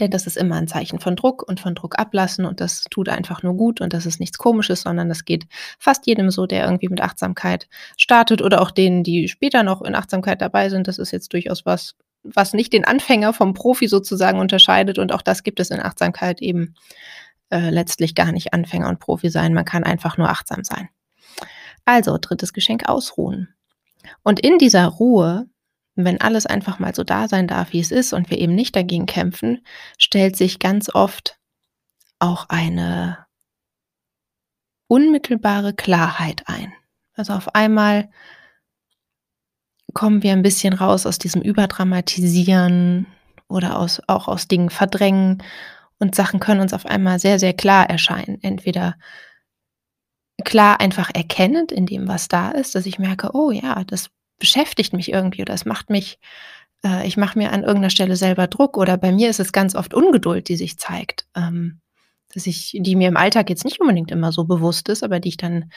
Denn 0.00 0.10
das 0.10 0.26
ist 0.26 0.36
immer 0.36 0.56
ein 0.56 0.68
Zeichen 0.68 0.98
von 0.98 1.16
Druck 1.16 1.42
und 1.48 1.60
von 1.60 1.74
Druck 1.74 1.98
ablassen 1.98 2.44
und 2.44 2.60
das 2.60 2.84
tut 2.90 3.08
einfach 3.08 3.42
nur 3.42 3.54
gut 3.54 3.80
und 3.80 3.94
das 3.94 4.06
ist 4.06 4.20
nichts 4.20 4.36
Komisches, 4.36 4.82
sondern 4.82 5.08
das 5.08 5.24
geht 5.24 5.46
fast 5.78 6.06
jedem 6.06 6.30
so, 6.30 6.46
der 6.46 6.64
irgendwie 6.64 6.88
mit 6.88 7.00
Achtsamkeit 7.00 7.68
startet 7.96 8.42
oder 8.42 8.60
auch 8.60 8.70
denen, 8.70 9.02
die 9.02 9.28
später 9.28 9.62
noch 9.62 9.80
in 9.80 9.94
Achtsamkeit 9.94 10.42
dabei 10.42 10.68
sind. 10.68 10.88
Das 10.88 10.98
ist 10.98 11.10
jetzt 11.10 11.32
durchaus 11.32 11.64
was, 11.64 11.94
was 12.22 12.52
nicht 12.52 12.72
den 12.72 12.84
Anfänger 12.84 13.32
vom 13.32 13.54
Profi 13.54 13.88
sozusagen 13.88 14.38
unterscheidet 14.38 14.98
und 14.98 15.12
auch 15.12 15.22
das 15.22 15.42
gibt 15.42 15.60
es 15.60 15.70
in 15.70 15.80
Achtsamkeit 15.80 16.42
eben 16.42 16.74
äh, 17.50 17.70
letztlich 17.70 18.14
gar 18.14 18.32
nicht 18.32 18.52
Anfänger 18.52 18.88
und 18.88 19.00
Profi 19.00 19.30
sein. 19.30 19.54
Man 19.54 19.64
kann 19.64 19.84
einfach 19.84 20.18
nur 20.18 20.28
achtsam 20.28 20.64
sein. 20.64 20.88
Also, 21.84 22.18
drittes 22.20 22.52
Geschenk 22.52 22.88
ausruhen. 22.88 23.54
Und 24.22 24.40
in 24.40 24.58
dieser 24.58 24.86
Ruhe 24.86 25.48
wenn 26.04 26.20
alles 26.20 26.46
einfach 26.46 26.78
mal 26.78 26.94
so 26.94 27.02
da 27.02 27.26
sein 27.26 27.48
darf, 27.48 27.72
wie 27.72 27.80
es 27.80 27.90
ist 27.90 28.12
und 28.12 28.30
wir 28.30 28.38
eben 28.38 28.54
nicht 28.54 28.76
dagegen 28.76 29.06
kämpfen, 29.06 29.66
stellt 29.98 30.36
sich 30.36 30.60
ganz 30.60 30.94
oft 30.94 31.40
auch 32.20 32.48
eine 32.48 33.26
unmittelbare 34.86 35.74
Klarheit 35.74 36.44
ein. 36.46 36.72
Also 37.14 37.32
auf 37.32 37.56
einmal 37.56 38.10
kommen 39.94 40.22
wir 40.22 40.32
ein 40.32 40.42
bisschen 40.42 40.74
raus 40.74 41.06
aus 41.06 41.18
diesem 41.18 41.42
Überdramatisieren 41.42 43.06
oder 43.48 43.78
aus, 43.78 44.00
auch 44.06 44.28
aus 44.28 44.48
Dingen 44.48 44.70
verdrängen. 44.70 45.42
Und 45.98 46.14
Sachen 46.14 46.40
können 46.40 46.60
uns 46.60 46.72
auf 46.72 46.86
einmal 46.86 47.18
sehr, 47.18 47.38
sehr 47.38 47.54
klar 47.54 47.88
erscheinen. 47.88 48.38
Entweder 48.42 48.96
klar 50.44 50.80
einfach 50.80 51.10
erkennend 51.12 51.72
in 51.72 51.86
dem, 51.86 52.06
was 52.06 52.28
da 52.28 52.50
ist, 52.50 52.74
dass 52.74 52.86
ich 52.86 52.98
merke, 52.98 53.30
oh 53.34 53.50
ja, 53.50 53.82
das 53.84 54.10
beschäftigt 54.38 54.92
mich 54.92 55.12
irgendwie 55.12 55.42
oder 55.42 55.54
es 55.54 55.64
macht 55.64 55.90
mich, 55.90 56.20
äh, 56.84 57.06
ich 57.06 57.16
mache 57.16 57.38
mir 57.38 57.52
an 57.52 57.62
irgendeiner 57.62 57.90
Stelle 57.90 58.16
selber 58.16 58.46
Druck. 58.46 58.76
Oder 58.76 58.96
bei 58.96 59.10
mir 59.10 59.30
ist 59.30 59.40
es 59.40 59.52
ganz 59.52 59.74
oft 59.74 59.94
Ungeduld, 59.94 60.48
die 60.48 60.56
sich 60.56 60.78
zeigt, 60.78 61.26
ähm, 61.34 61.80
dass 62.32 62.46
ich, 62.46 62.78
die 62.78 62.94
mir 62.94 63.08
im 63.08 63.16
Alltag 63.16 63.50
jetzt 63.50 63.64
nicht 63.64 63.80
unbedingt 63.80 64.10
immer 64.10 64.30
so 64.30 64.44
bewusst 64.44 64.88
ist, 64.88 65.02
aber 65.02 65.18
die 65.18 65.30
ich 65.30 65.36
dann 65.38 65.72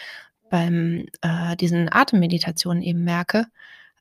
beim 0.49 1.05
äh, 1.21 1.55
diesen 1.55 1.91
Atemmeditationen 1.91 2.83
eben 2.83 3.03
merke, 3.03 3.47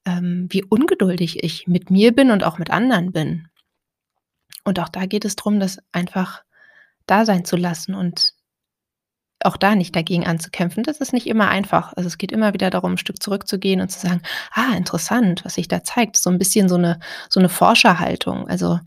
ähm, 0.06 0.46
wie 0.50 0.64
ungeduldig 0.64 1.42
ich 1.42 1.66
mit 1.66 1.90
mir 1.90 2.14
bin 2.14 2.30
und 2.30 2.44
auch 2.44 2.58
mit 2.58 2.70
anderen 2.70 3.12
bin. 3.12 3.48
Und 4.64 4.78
auch 4.78 4.88
da 4.88 5.06
geht 5.06 5.24
es 5.24 5.36
darum, 5.36 5.60
das 5.60 5.78
einfach 5.92 6.42
da 7.06 7.24
sein 7.24 7.44
zu 7.44 7.56
lassen 7.56 7.94
und 7.94 8.34
auch 9.42 9.56
da 9.56 9.74
nicht 9.74 9.96
dagegen 9.96 10.26
anzukämpfen. 10.26 10.82
Das 10.82 11.00
ist 11.00 11.12
nicht 11.12 11.26
immer 11.26 11.48
einfach. 11.48 11.94
Also 11.94 12.06
es 12.06 12.18
geht 12.18 12.30
immer 12.30 12.52
wieder 12.52 12.68
darum, 12.70 12.92
ein 12.92 12.98
Stück 12.98 13.22
zurückzugehen 13.22 13.80
und 13.80 13.88
zu 13.88 13.98
sagen, 13.98 14.20
ah, 14.52 14.76
interessant, 14.76 15.44
was 15.44 15.54
sich 15.54 15.66
da 15.66 15.82
zeigt. 15.82 16.16
So 16.16 16.30
ein 16.30 16.38
bisschen 16.38 16.68
so 16.68 16.74
eine, 16.74 17.00
so 17.30 17.40
eine 17.40 17.48
Forscherhaltung. 17.48 18.46
Also 18.48 18.80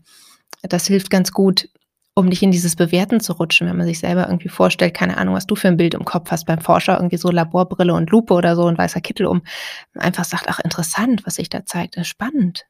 das 0.62 0.86
hilft 0.86 1.10
ganz 1.10 1.32
gut, 1.32 1.68
um 2.14 2.26
nicht 2.26 2.42
in 2.42 2.52
dieses 2.52 2.76
Bewerten 2.76 3.20
zu 3.20 3.32
rutschen, 3.32 3.66
wenn 3.66 3.76
man 3.76 3.86
sich 3.86 3.98
selber 3.98 4.26
irgendwie 4.26 4.48
vorstellt, 4.48 4.94
keine 4.94 5.16
Ahnung, 5.16 5.34
was 5.34 5.46
du 5.46 5.56
für 5.56 5.68
ein 5.68 5.76
Bild 5.76 5.94
im 5.94 6.04
Kopf 6.04 6.30
hast 6.30 6.44
beim 6.46 6.60
Forscher, 6.60 6.96
irgendwie 6.96 7.16
so 7.16 7.30
Laborbrille 7.30 7.92
und 7.92 8.10
Lupe 8.10 8.34
oder 8.34 8.54
so 8.54 8.64
und 8.64 8.78
weißer 8.78 9.00
Kittel 9.00 9.26
um, 9.26 9.42
einfach 9.94 10.24
sagt, 10.24 10.44
ach 10.48 10.60
interessant, 10.60 11.26
was 11.26 11.36
sich 11.36 11.48
da 11.48 11.66
zeigt, 11.66 11.96
ist 11.96 12.06
spannend. 12.06 12.66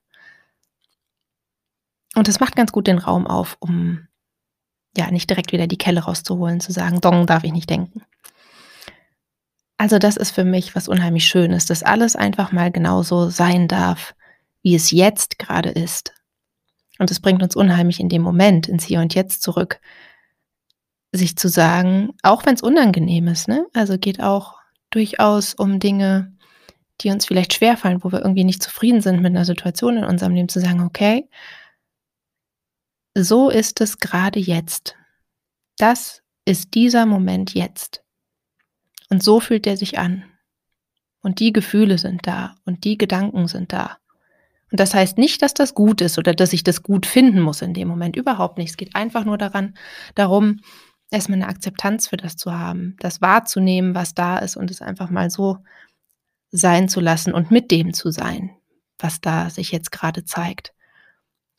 Und 2.15 2.29
das 2.29 2.41
macht 2.41 2.57
ganz 2.57 2.73
gut 2.73 2.87
den 2.87 2.99
Raum 2.99 3.27
auf, 3.27 3.57
um 3.61 4.07
ja 4.97 5.11
nicht 5.11 5.29
direkt 5.29 5.53
wieder 5.53 5.67
die 5.67 5.79
Kelle 5.79 6.01
rauszuholen, 6.01 6.61
zu 6.61 6.73
sagen, 6.73 7.01
Dong 7.01 7.27
darf 7.27 7.45
ich 7.45 7.53
nicht 7.53 7.69
denken. 7.69 8.03
Also 9.77 9.99
das 9.99 10.17
ist 10.17 10.31
für 10.31 10.45
mich 10.45 10.75
was 10.75 10.89
unheimlich 10.89 11.27
Schönes, 11.27 11.67
dass 11.67 11.83
alles 11.83 12.17
einfach 12.17 12.53
mal 12.53 12.71
genauso 12.71 13.29
sein 13.29 13.69
darf, 13.69 14.15
wie 14.63 14.75
es 14.75 14.91
jetzt 14.93 15.39
gerade 15.39 15.69
ist. 15.69 16.15
Und 16.99 17.11
es 17.11 17.21
bringt 17.21 17.43
uns 17.43 17.57
unheimlich 17.57 18.01
in 18.01 18.09
dem 18.09 18.23
Moment, 18.23 18.69
ins 18.69 18.85
Hier 18.85 19.01
und 19.01 19.15
Jetzt 19.15 19.43
zurück, 19.43 19.81
sich 21.13 21.37
zu 21.37 21.49
sagen, 21.49 22.11
auch 22.23 22.45
wenn 22.47 22.55
es 22.55 22.63
unangenehm 22.63 23.29
ist, 23.29 23.49
ne? 23.49 23.67
Also 23.73 23.99
geht 23.99 24.21
auch 24.21 24.59
durchaus 24.91 25.55
um 25.55 25.81
Dinge, 25.81 26.33
die 27.01 27.11
uns 27.11 27.27
vielleicht 27.27 27.55
schwerfallen, 27.55 28.03
wo 28.05 28.13
wir 28.13 28.21
irgendwie 28.21 28.45
nicht 28.45 28.63
zufrieden 28.63 29.01
sind 29.01 29.17
mit 29.17 29.31
einer 29.31 29.45
Situation 29.45 29.99
in 29.99 30.05
unserem 30.05 30.35
Leben, 30.35 30.49
zu 30.49 30.61
sagen, 30.61 30.81
okay, 30.81 31.29
so 33.17 33.51
ist 33.51 33.81
es 33.81 33.99
gerade 33.99 34.41
jetzt. 34.41 34.97
Das 35.79 36.23
ist 36.45 36.75
dieser 36.75 37.07
Moment 37.07 37.55
jetzt. 37.55 38.03
Und 39.09 39.23
so 39.23 39.41
fühlt 39.41 39.67
er 39.67 39.77
sich 39.77 39.99
an. 39.99 40.25
Und 41.21 41.41
die 41.41 41.53
Gefühle 41.53 41.99
sind 41.99 42.27
da 42.27 42.57
und 42.65 42.85
die 42.85 42.99
Gedanken 42.99 43.49
sind 43.49 43.73
da. 43.73 43.99
Und 44.71 44.81
das 44.81 44.95
heißt 44.95 45.19
nicht, 45.19 45.43
dass 45.43 45.55
das 45.55 45.75
gut 45.75 46.01
ist 46.01 46.19
oder 46.19 46.35
dass 46.35 46.53
ich 46.53 46.65
das 46.65 46.83
gut 46.83 47.07
finden 47.07 47.41
muss 47.41 47.63
in 47.63 47.75
dem 47.75 47.89
Moment. 47.89 48.17
Überhaupt 48.17 48.59
nicht. 48.59 48.71
Es 48.71 48.77
geht 48.77 48.95
einfach 48.97 49.25
nur 49.25 49.39
daran, 49.39 49.75
darum, 50.15 50.61
erstmal 51.11 51.41
eine 51.41 51.49
Akzeptanz 51.49 52.09
für 52.09 52.17
das 52.17 52.37
zu 52.37 52.53
haben, 52.53 52.97
das 52.99 53.21
wahrzunehmen, 53.21 53.95
was 53.95 54.15
da 54.15 54.39
ist 54.39 54.57
und 54.57 54.71
es 54.71 54.83
einfach 54.83 55.11
mal 55.11 55.31
so 55.31 55.59
sein 56.51 56.89
zu 56.89 57.01
lassen 57.01 57.33
und 57.33 57.51
mit 57.51 57.71
dem 57.71 57.95
zu 57.95 58.11
sein, 58.11 58.51
was 58.99 59.21
da 59.21 59.51
sich 59.51 59.73
jetzt 59.73 59.93
gerade 59.93 60.25
zeigt. 60.25 60.73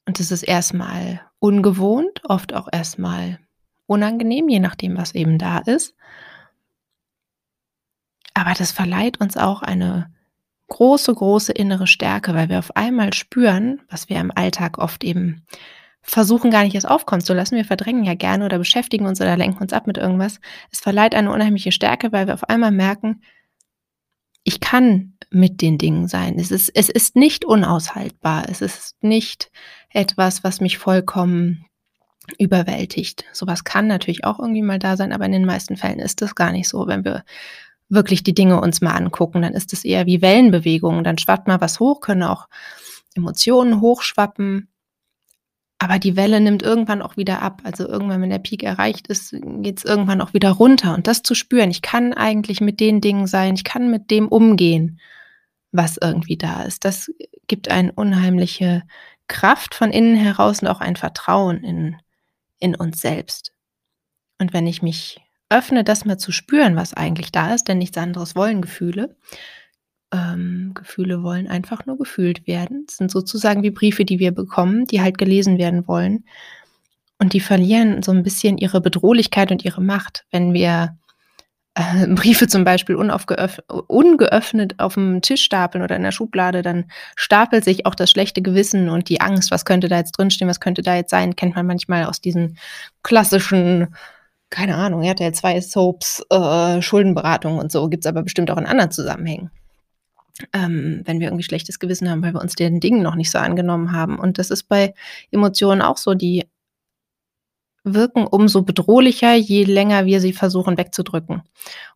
Und 0.05 0.19
es 0.19 0.31
ist 0.31 0.43
erstmal 0.43 1.21
ungewohnt, 1.39 2.21
oft 2.25 2.53
auch 2.53 2.67
erstmal 2.71 3.39
unangenehm, 3.88 4.50
je 4.50 4.59
nachdem, 4.59 4.97
was 4.97 5.15
eben 5.15 5.38
da 5.38 5.59
ist. 5.59 5.95
Aber 8.33 8.53
das 8.53 8.71
verleiht 8.71 9.19
uns 9.21 9.38
auch 9.38 9.62
eine 9.62 10.13
große, 10.67 11.13
große 11.13 11.51
innere 11.51 11.88
Stärke, 11.88 12.34
weil 12.34 12.50
wir 12.50 12.60
auf 12.60 12.75
einmal 12.75 13.13
spüren, 13.13 13.81
was 13.89 14.10
wir 14.10 14.19
im 14.19 14.31
Alltag 14.34 14.77
oft 14.77 15.03
eben 15.03 15.43
versuchen 16.01 16.51
gar 16.51 16.63
nicht 16.63 16.75
erst 16.75 16.88
aufkommen 16.88 17.22
zu 17.22 17.34
lassen. 17.34 17.55
Wir 17.55 17.65
verdrängen 17.65 18.03
ja 18.03 18.13
gerne 18.13 18.45
oder 18.45 18.60
beschäftigen 18.60 19.07
uns 19.07 19.19
oder 19.22 19.36
lenken 19.36 19.62
uns 19.62 19.74
ab 19.74 19.88
mit 19.88 19.98
irgendwas. 19.98 20.39
Es 20.72 20.79
verleiht 20.79 21.15
eine 21.15 21.31
unheimliche 21.31 21.72
Stärke, 21.72 22.12
weil 22.12 22.27
wir 22.27 22.36
auf 22.36 22.48
einmal 22.48 22.72
merken, 22.72 23.22
ich 24.43 24.60
kann 24.60 25.17
mit 25.31 25.62
den 25.62 25.79
Dingen 25.79 26.07
sein. 26.07 26.38
Es 26.38 26.51
ist, 26.51 26.69
es 26.69 26.89
ist 26.89 27.15
nicht 27.15 27.43
unaushaltbar. 27.43 28.48
Es 28.48 28.62
ist 28.62 28.95
nicht 29.01 29.51
etwas, 29.89 30.43
was 30.43 30.62
mich 30.62 30.77
vollkommen 30.77 31.65
überwältigt. 32.38 33.25
Sowas 33.34 33.63
kann 33.63 33.88
natürlich 33.88 34.24
auch 34.24 34.39
irgendwie 34.39 34.62
mal 34.62 34.79
da 34.79 34.98
sein, 34.98 35.12
aber 35.12 35.25
in 35.25 35.31
den 35.31 35.45
meisten 35.45 35.77
Fällen 35.77 36.00
ist 36.00 36.22
das 36.22 36.36
gar 36.36 36.51
nicht 36.51 36.67
so. 36.67 36.88
Wenn 36.88 37.03
wir 37.03 37.24
wirklich 37.89 38.24
die 38.24 38.34
Dinge 38.34 38.60
uns 38.62 38.82
mal 38.82 38.94
angucken, 38.94 39.42
dann 39.42 39.54
ist 39.54 39.74
es 39.74 39.86
eher 39.86 40.06
wie 40.06 40.22
Wellenbewegungen. 40.22 41.04
Dann 41.04 41.18
schwappt 41.18 41.48
mal 41.48 41.62
was 41.62 41.80
hoch, 41.80 42.01
können 42.01 42.24
auch 42.24 42.48
Emotionen 43.15 43.82
hochschwappen. 43.82 44.70
Aber 45.77 46.00
die 46.00 46.15
Welle 46.15 46.39
nimmt 46.39 46.63
irgendwann 46.63 47.01
auch 47.01 47.18
wieder 47.18 47.42
ab. 47.42 47.62
Also 47.63 47.88
irgendwann, 47.88 48.22
wenn 48.22 48.30
der 48.30 48.39
Peak 48.39 48.63
erreicht 48.63 49.08
ist, 49.08 49.36
geht 49.62 49.80
es 49.80 49.86
irgendwann 49.86 50.22
auch 50.22 50.34
wieder 50.34 50.51
runter. 50.51 50.94
Und 50.96 51.08
das 51.08 51.22
zu 51.22 51.36
spüren, 51.36 51.70
ich 51.70 51.82
kann 51.82 52.13
eigentlich 52.13 52.62
mit 52.62 52.80
den 52.80 53.01
Dingen 53.01 53.27
sein, 53.27 53.56
ich 53.56 53.63
kann 53.63 53.92
mit 53.92 54.10
dem 54.10 54.27
umgehen, 54.27 55.00
was 55.72 55.98
irgendwie 55.98 56.38
da 56.38 56.63
ist. 56.63 56.86
Das 56.86 57.12
gibt 57.48 57.70
eine 57.70 57.92
unheimliche 57.92 58.84
Kraft 59.27 59.75
von 59.75 59.92
innen 59.92 60.15
heraus 60.15 60.62
und 60.62 60.70
auch 60.70 60.80
ein 60.80 60.96
Vertrauen 60.96 61.63
in, 61.63 61.98
in 62.60 62.75
uns 62.75 63.01
selbst. 63.01 63.51
Und 64.39 64.54
wenn 64.54 64.68
ich 64.68 64.82
mich 64.82 65.22
öffne, 65.49 65.83
das 65.83 66.05
mal 66.05 66.17
zu 66.17 66.31
spüren, 66.31 66.75
was 66.75 66.93
eigentlich 66.93 67.31
da 67.31 67.53
ist, 67.53 67.67
denn 67.67 67.77
nichts 67.77 67.97
anderes 67.97 68.35
wollen 68.35 68.61
Gefühle. 68.61 69.15
Ähm, 70.11 70.71
Gefühle 70.73 71.23
wollen 71.23 71.47
einfach 71.47 71.85
nur 71.85 71.97
gefühlt 71.97 72.47
werden. 72.47 72.85
Es 72.87 72.97
sind 72.97 73.11
sozusagen 73.11 73.63
wie 73.63 73.71
Briefe, 73.71 74.05
die 74.05 74.19
wir 74.19 74.31
bekommen, 74.31 74.85
die 74.87 75.01
halt 75.01 75.17
gelesen 75.17 75.57
werden 75.57 75.87
wollen. 75.87 76.25
Und 77.17 77.33
die 77.33 77.39
verlieren 77.39 78.03
so 78.03 78.11
ein 78.11 78.23
bisschen 78.23 78.57
ihre 78.57 78.81
Bedrohlichkeit 78.81 79.51
und 79.51 79.63
ihre 79.63 79.81
Macht, 79.81 80.25
wenn 80.31 80.53
wir 80.53 80.97
äh, 81.75 82.07
Briefe 82.15 82.47
zum 82.47 82.63
Beispiel 82.63 82.95
ungeöffnet 82.95 84.79
auf 84.79 84.95
dem 84.95 85.21
Tisch 85.21 85.43
stapeln 85.43 85.83
oder 85.83 85.95
in 85.95 86.03
der 86.03 86.11
Schublade, 86.11 86.61
dann 86.61 86.85
stapelt 87.15 87.63
sich 87.63 87.85
auch 87.85 87.95
das 87.95 88.09
schlechte 88.09 88.41
Gewissen 88.41 88.89
und 88.89 89.09
die 89.09 89.21
Angst, 89.21 89.51
was 89.51 89.65
könnte 89.65 89.87
da 89.87 89.97
jetzt 89.97 90.13
drinstehen, 90.13 90.49
was 90.49 90.59
könnte 90.59 90.81
da 90.81 90.95
jetzt 90.95 91.11
sein, 91.11 91.35
kennt 91.35 91.55
man 91.55 91.67
manchmal 91.67 92.05
aus 92.05 92.19
diesen 92.19 92.57
klassischen 93.03 93.95
keine 94.55 94.75
Ahnung, 94.75 95.03
ja 95.03 95.15
zwei 95.33 95.59
Soaps, 95.59 96.24
äh, 96.29 96.81
Schuldenberatung 96.81 97.57
und 97.57 97.74
so, 97.74 97.89
gibt 97.89 98.05
es 98.05 98.09
aber 98.09 98.24
bestimmt 98.24 98.50
auch 98.50 98.57
in 98.57 98.65
anderen 98.65 98.89
Zusammenhängen. 98.89 99.51
Ähm, 100.53 101.01
wenn 101.03 101.19
wir 101.19 101.27
irgendwie 101.27 101.43
schlechtes 101.43 101.77
Gewissen 101.77 102.09
haben, 102.09 102.24
weil 102.24 102.33
wir 102.33 102.41
uns 102.41 102.55
den 102.55 102.79
Dingen 102.79 103.03
noch 103.03 103.15
nicht 103.15 103.31
so 103.31 103.38
angenommen 103.38 103.91
haben. 103.91 104.17
Und 104.17 104.38
das 104.38 104.51
ist 104.51 104.63
bei 104.63 104.93
Emotionen 105.29 105.81
auch 105.81 105.97
so, 105.97 106.13
die 106.13 106.45
wirken 107.83 108.25
umso 108.25 108.62
bedrohlicher, 108.62 109.33
je 109.33 109.65
länger 109.65 110.05
wir 110.05 110.21
sie 110.21 110.33
versuchen 110.33 110.77
wegzudrücken 110.77 111.43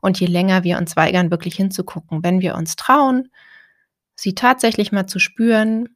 und 0.02 0.20
je 0.20 0.28
länger 0.28 0.66
wir 0.66 0.78
uns 0.80 0.98
weigern, 0.98 1.32
wirklich 1.32 1.56
hinzugucken. 1.56 2.24
Wenn 2.24 2.42
wir 2.42 2.56
uns 2.56 2.76
trauen, 2.76 3.30
sie 4.16 4.36
tatsächlich 4.36 4.92
mal 4.92 5.08
zu 5.08 5.20
spüren, 5.20 5.88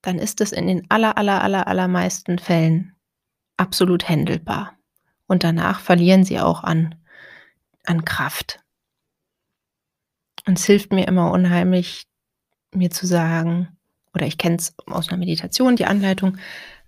dann 0.00 0.18
ist 0.18 0.40
es 0.40 0.52
in 0.52 0.66
den 0.66 0.86
aller, 0.88 1.18
aller, 1.18 1.42
aller, 1.42 1.66
allermeisten 1.66 2.38
Fällen 2.38 2.96
absolut 3.58 4.08
händelbar 4.08 4.77
und 5.28 5.44
danach 5.44 5.80
verlieren 5.80 6.24
sie 6.24 6.40
auch 6.40 6.64
an, 6.64 6.96
an 7.84 8.04
Kraft. 8.04 8.60
Und 10.46 10.58
es 10.58 10.64
hilft 10.64 10.92
mir 10.92 11.06
immer 11.06 11.30
unheimlich, 11.30 12.04
mir 12.74 12.90
zu 12.90 13.06
sagen, 13.06 13.68
oder 14.14 14.26
ich 14.26 14.38
kenne 14.38 14.56
es 14.56 14.74
aus 14.86 15.08
einer 15.08 15.18
Meditation, 15.18 15.76
die 15.76 15.84
Anleitung, 15.84 16.38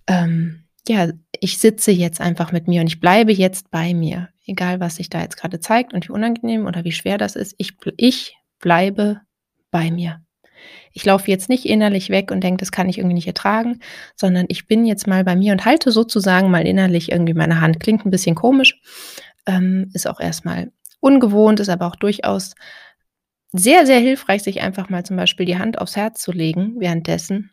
ähm, 0.07 0.63
ja, 0.87 1.09
ich 1.39 1.59
sitze 1.59 1.91
jetzt 1.91 2.19
einfach 2.19 2.51
mit 2.51 2.67
mir 2.67 2.81
und 2.81 2.87
ich 2.87 2.99
bleibe 2.99 3.31
jetzt 3.31 3.69
bei 3.69 3.93
mir, 3.93 4.29
egal 4.45 4.79
was 4.79 4.95
sich 4.95 5.09
da 5.09 5.21
jetzt 5.21 5.37
gerade 5.37 5.59
zeigt 5.59 5.93
und 5.93 6.07
wie 6.07 6.11
unangenehm 6.11 6.65
oder 6.65 6.83
wie 6.83 6.91
schwer 6.91 7.17
das 7.17 7.35
ist, 7.35 7.53
ich, 7.57 7.73
ich 7.97 8.35
bleibe 8.59 9.21
bei 9.69 9.91
mir. 9.91 10.21
Ich 10.91 11.05
laufe 11.05 11.29
jetzt 11.29 11.49
nicht 11.49 11.65
innerlich 11.65 12.09
weg 12.09 12.31
und 12.31 12.43
denke, 12.43 12.57
das 12.57 12.71
kann 12.71 12.89
ich 12.89 12.97
irgendwie 12.97 13.15
nicht 13.15 13.27
ertragen, 13.27 13.79
sondern 14.15 14.45
ich 14.49 14.67
bin 14.67 14.85
jetzt 14.85 15.07
mal 15.07 15.23
bei 15.23 15.35
mir 15.35 15.53
und 15.53 15.65
halte 15.65 15.91
sozusagen 15.91 16.51
mal 16.51 16.67
innerlich 16.67 17.11
irgendwie 17.11 17.33
meine 17.33 17.61
Hand. 17.61 17.79
Klingt 17.79 18.05
ein 18.05 18.11
bisschen 18.11 18.35
komisch, 18.35 18.79
ähm, 19.45 19.89
ist 19.93 20.07
auch 20.07 20.19
erstmal 20.19 20.71
ungewohnt, 20.99 21.59
ist 21.59 21.69
aber 21.69 21.87
auch 21.87 21.95
durchaus 21.95 22.53
sehr, 23.53 23.85
sehr 23.85 23.99
hilfreich, 23.99 24.43
sich 24.43 24.61
einfach 24.61 24.89
mal 24.89 25.05
zum 25.05 25.17
Beispiel 25.17 25.45
die 25.45 25.57
Hand 25.57 25.77
aufs 25.77 25.95
Herz 25.95 26.21
zu 26.21 26.31
legen 26.31 26.75
währenddessen. 26.79 27.51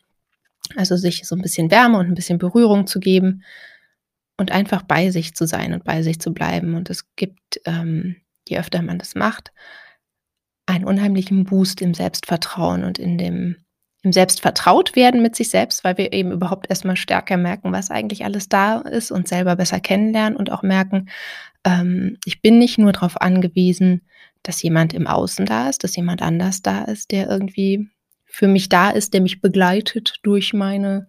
Also 0.77 0.97
sich 0.97 1.27
so 1.27 1.35
ein 1.35 1.43
bisschen 1.43 1.71
Wärme 1.71 1.99
und 1.99 2.07
ein 2.07 2.15
bisschen 2.15 2.39
Berührung 2.39 2.87
zu 2.87 3.01
geben 3.01 3.43
und 4.37 4.53
einfach 4.53 4.83
bei 4.83 5.11
sich 5.11 5.35
zu 5.35 5.47
sein 5.47 5.73
und 5.73 5.85
bei 5.85 6.03
sich 6.03 6.21
zu 6.21 6.33
bleiben. 6.33 6.75
Und 6.75 6.91
es 6.91 7.15
gibt, 7.17 7.61
ähm, 7.65 8.17
je 8.49 8.59
öfter 8.59 8.83
man 8.83 8.99
das 8.99 9.15
macht, 9.15 9.53
einen 10.69 10.85
unheimlichen 10.85 11.45
Boost 11.45 11.81
im 11.81 11.95
Selbstvertrauen 11.95 12.85
und 12.85 12.99
in 12.99 13.19
dem 13.19 13.57
im 14.03 14.13
Selbstvertrautwerden 14.13 15.21
mit 15.21 15.35
sich 15.35 15.51
selbst, 15.51 15.83
weil 15.83 15.99
wir 15.99 16.13
eben 16.13 16.31
überhaupt 16.31 16.71
erstmal 16.71 16.97
stärker 16.97 17.37
merken, 17.37 17.73
was 17.73 17.91
eigentlich 17.91 18.25
alles 18.25 18.49
da 18.49 18.79
ist 18.79 19.11
und 19.11 19.27
selber 19.27 19.57
besser 19.57 19.81
kennenlernen 19.81 20.37
und 20.39 20.53
auch 20.53 20.63
merken, 20.63 21.09
ähm, 21.65 22.17
ich 22.25 22.41
bin 22.41 22.59
nicht 22.59 22.79
nur 22.79 22.93
darauf 22.93 23.21
angewiesen, 23.21 24.03
dass 24.45 24.63
jemand 24.63 24.95
im 24.95 25.09
Außen 25.09 25.47
da 25.47 25.69
ist, 25.69 25.83
dass 25.83 25.97
jemand 25.97 26.23
anders 26.23 26.63
da 26.63 26.85
ist, 26.85 27.11
der 27.11 27.29
irgendwie 27.29 27.89
für 28.25 28.47
mich 28.47 28.69
da 28.69 28.91
ist, 28.91 29.15
der 29.15 29.21
mich 29.21 29.41
begleitet 29.41 30.21
durch 30.23 30.53
meine 30.53 31.09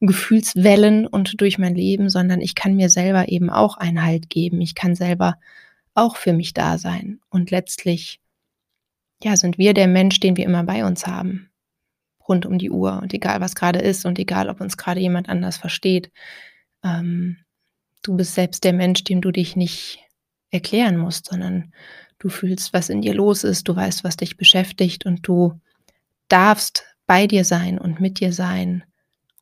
Gefühlswellen 0.00 1.06
und 1.06 1.40
durch 1.40 1.58
mein 1.58 1.76
Leben, 1.76 2.10
sondern 2.10 2.40
ich 2.40 2.56
kann 2.56 2.74
mir 2.74 2.88
selber 2.88 3.28
eben 3.28 3.48
auch 3.48 3.76
einen 3.76 4.04
Halt 4.04 4.28
geben. 4.28 4.60
Ich 4.60 4.74
kann 4.74 4.96
selber 4.96 5.36
auch 5.94 6.16
für 6.16 6.32
mich 6.32 6.52
da 6.52 6.78
sein. 6.78 7.20
Und 7.30 7.50
letztlich, 7.50 8.20
ja, 9.22 9.36
sind 9.36 9.58
wir 9.58 9.74
der 9.74 9.88
Mensch, 9.88 10.20
den 10.20 10.36
wir 10.36 10.44
immer 10.44 10.64
bei 10.64 10.84
uns 10.84 11.06
haben. 11.06 11.50
Rund 12.28 12.46
um 12.46 12.58
die 12.58 12.70
Uhr. 12.70 13.00
Und 13.02 13.12
egal, 13.14 13.40
was 13.40 13.54
gerade 13.54 13.80
ist 13.80 14.04
und 14.04 14.18
egal, 14.18 14.48
ob 14.48 14.60
uns 14.60 14.76
gerade 14.76 15.00
jemand 15.00 15.28
anders 15.28 15.56
versteht. 15.56 16.10
Ähm, 16.84 17.38
du 18.02 18.16
bist 18.16 18.34
selbst 18.34 18.64
der 18.64 18.72
Mensch, 18.72 19.04
dem 19.04 19.20
du 19.20 19.30
dich 19.30 19.56
nicht 19.56 20.00
erklären 20.50 20.96
musst, 20.96 21.26
sondern 21.26 21.72
du 22.18 22.28
fühlst, 22.28 22.72
was 22.72 22.88
in 22.88 23.02
dir 23.02 23.14
los 23.14 23.44
ist, 23.44 23.68
du 23.68 23.74
weißt, 23.74 24.04
was 24.04 24.16
dich 24.16 24.36
beschäftigt 24.36 25.06
und 25.06 25.26
du 25.26 25.60
darfst 26.28 26.84
bei 27.06 27.26
dir 27.26 27.44
sein 27.44 27.78
und 27.78 28.00
mit 28.00 28.20
dir 28.20 28.32
sein 28.32 28.84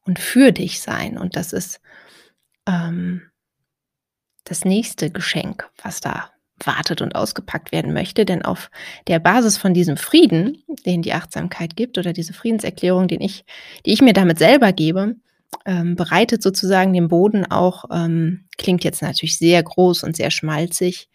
und 0.04 0.18
für 0.18 0.52
dich 0.52 0.80
sein. 0.80 1.18
Und 1.18 1.36
das 1.36 1.52
ist 1.52 1.80
ähm, 2.66 3.22
das 4.44 4.64
nächste 4.64 5.10
Geschenk, 5.10 5.68
was 5.82 6.00
da 6.00 6.30
wartet 6.64 7.02
und 7.02 7.14
ausgepackt 7.14 7.72
werden 7.72 7.92
möchte. 7.92 8.24
Denn 8.24 8.42
auf 8.42 8.70
der 9.08 9.18
Basis 9.18 9.58
von 9.58 9.74
diesem 9.74 9.96
Frieden, 9.96 10.62
den 10.84 11.02
die 11.02 11.12
Achtsamkeit 11.12 11.76
gibt, 11.76 11.98
oder 11.98 12.12
diese 12.12 12.32
Friedenserklärung, 12.32 13.08
den 13.08 13.20
ich, 13.20 13.44
die 13.84 13.92
ich 13.92 14.02
mir 14.02 14.12
damit 14.12 14.38
selber 14.38 14.72
gebe, 14.72 15.16
ähm, 15.64 15.96
bereitet 15.96 16.42
sozusagen 16.42 16.92
den 16.92 17.08
Boden 17.08 17.46
auch, 17.46 17.84
ähm, 17.92 18.46
klingt 18.58 18.84
jetzt 18.84 19.02
natürlich 19.02 19.38
sehr 19.38 19.62
groß 19.62 20.02
und 20.02 20.16
sehr 20.16 20.30
schmalzig, 20.30 21.08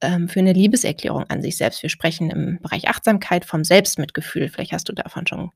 ähm, 0.00 0.28
für 0.28 0.40
eine 0.40 0.52
Liebeserklärung 0.52 1.24
an 1.24 1.42
sich 1.42 1.56
selbst. 1.56 1.82
Wir 1.82 1.90
sprechen 1.90 2.30
im 2.30 2.58
Bereich 2.62 2.88
Achtsamkeit 2.88 3.44
vom 3.44 3.64
Selbstmitgefühl. 3.64 4.48
Vielleicht 4.48 4.72
hast 4.72 4.88
du 4.88 4.92
davon 4.92 5.26
schon 5.26 5.50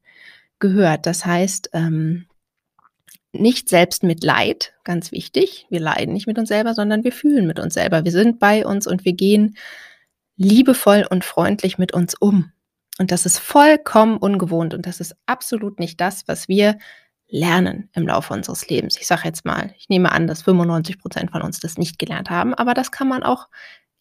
gehört. 0.58 1.06
Das 1.06 1.25
heißt, 1.25 1.70
ähm, 1.72 2.26
nicht 3.32 3.68
selbst 3.68 4.02
mit 4.02 4.22
Leid, 4.22 4.74
ganz 4.84 5.10
wichtig. 5.10 5.66
Wir 5.70 5.80
leiden 5.80 6.12
nicht 6.12 6.26
mit 6.26 6.38
uns 6.38 6.48
selber, 6.48 6.74
sondern 6.74 7.04
wir 7.04 7.12
fühlen 7.12 7.46
mit 7.46 7.58
uns 7.58 7.74
selber. 7.74 8.04
Wir 8.04 8.12
sind 8.12 8.38
bei 8.38 8.66
uns 8.66 8.86
und 8.86 9.04
wir 9.04 9.14
gehen 9.14 9.56
liebevoll 10.36 11.06
und 11.08 11.24
freundlich 11.24 11.78
mit 11.78 11.92
uns 11.92 12.14
um. 12.14 12.52
Und 12.98 13.10
das 13.10 13.24
ist 13.24 13.38
vollkommen 13.38 14.18
ungewohnt 14.18 14.74
und 14.74 14.86
das 14.86 15.00
ist 15.00 15.16
absolut 15.26 15.78
nicht 15.80 16.00
das, 16.00 16.28
was 16.28 16.48
wir 16.48 16.78
lernen 17.28 17.88
im 17.94 18.06
Laufe 18.06 18.34
unseres 18.34 18.68
Lebens. 18.68 18.98
Ich 18.98 19.06
sage 19.06 19.22
jetzt 19.24 19.46
mal, 19.46 19.74
ich 19.78 19.88
nehme 19.88 20.12
an, 20.12 20.26
dass 20.26 20.42
95 20.42 20.98
Prozent 20.98 21.30
von 21.30 21.40
uns 21.40 21.60
das 21.60 21.78
nicht 21.78 21.98
gelernt 21.98 22.28
haben, 22.28 22.52
aber 22.52 22.74
das 22.74 22.92
kann 22.92 23.08
man 23.08 23.22
auch 23.22 23.48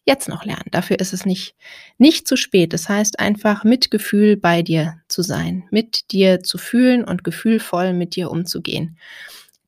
jetzt 0.04 0.28
noch 0.28 0.44
lernen. 0.44 0.68
Dafür 0.70 0.98
ist 0.98 1.12
es 1.12 1.24
nicht, 1.24 1.54
nicht 1.98 2.26
zu 2.26 2.36
spät. 2.36 2.72
Das 2.72 2.88
heißt 2.88 3.20
einfach 3.20 3.64
mit 3.64 3.90
Gefühl 3.90 4.36
bei 4.36 4.62
dir 4.62 4.96
zu 5.08 5.22
sein, 5.22 5.64
mit 5.70 6.10
dir 6.12 6.42
zu 6.42 6.58
fühlen 6.58 7.04
und 7.04 7.24
gefühlvoll 7.24 7.92
mit 7.92 8.16
dir 8.16 8.30
umzugehen. 8.30 8.98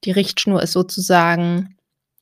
Die 0.04 0.10
Richtschnur 0.10 0.62
ist 0.62 0.72
sozusagen 0.72 1.76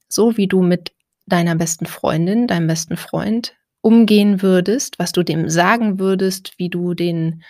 so, 0.09 0.37
wie 0.37 0.47
du 0.47 0.63
mit 0.63 0.93
deiner 1.27 1.55
besten 1.55 1.87
Freundin, 1.87 2.47
deinem 2.47 2.67
besten 2.67 2.97
Freund 2.97 3.55
umgehen 3.81 4.43
würdest, 4.43 4.99
was 4.99 5.13
du 5.13 5.23
dem 5.23 5.49
sagen 5.49 5.99
würdest, 5.99 6.53
wie 6.59 6.69
du 6.69 6.95
den 6.95 7.43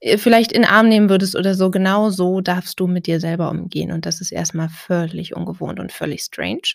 äh, 0.00 0.18
vielleicht 0.18 0.52
in 0.52 0.62
den 0.62 0.70
Arm 0.70 0.88
nehmen 0.88 1.08
würdest 1.08 1.34
oder 1.34 1.54
so, 1.54 1.70
genau 1.70 2.10
so 2.10 2.40
darfst 2.40 2.78
du 2.78 2.86
mit 2.86 3.06
dir 3.06 3.18
selber 3.18 3.50
umgehen. 3.50 3.90
Und 3.92 4.06
das 4.06 4.20
ist 4.20 4.32
erstmal 4.32 4.68
völlig 4.68 5.34
ungewohnt 5.34 5.80
und 5.80 5.90
völlig 5.90 6.22
strange. 6.22 6.74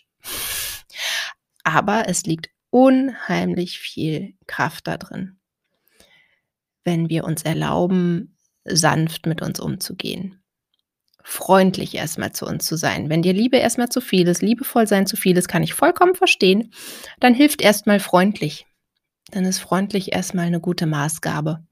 Aber 1.64 2.08
es 2.08 2.24
liegt 2.24 2.48
unheimlich 2.70 3.78
viel 3.78 4.34
Kraft 4.46 4.86
da 4.86 4.96
drin, 4.96 5.38
wenn 6.84 7.08
wir 7.08 7.24
uns 7.24 7.42
erlauben, 7.42 8.36
sanft 8.64 9.26
mit 9.26 9.42
uns 9.42 9.60
umzugehen. 9.60 10.42
Freundlich 11.22 11.94
erstmal 11.94 12.32
zu 12.32 12.46
uns 12.46 12.64
zu 12.66 12.76
sein. 12.76 13.10
Wenn 13.10 13.22
dir 13.22 13.34
Liebe 13.34 13.58
erstmal 13.58 13.90
zu 13.90 14.00
viel 14.00 14.26
ist, 14.28 14.40
liebevoll 14.40 14.86
sein 14.86 15.06
zu 15.06 15.16
viel 15.16 15.36
ist, 15.36 15.48
kann 15.48 15.62
ich 15.62 15.74
vollkommen 15.74 16.14
verstehen, 16.14 16.72
dann 17.20 17.34
hilft 17.34 17.60
erstmal 17.60 18.00
freundlich. 18.00 18.66
Dann 19.30 19.44
ist 19.44 19.58
freundlich 19.58 20.12
erstmal 20.12 20.46
eine 20.46 20.60
gute 20.60 20.86
Maßgabe. 20.86 21.62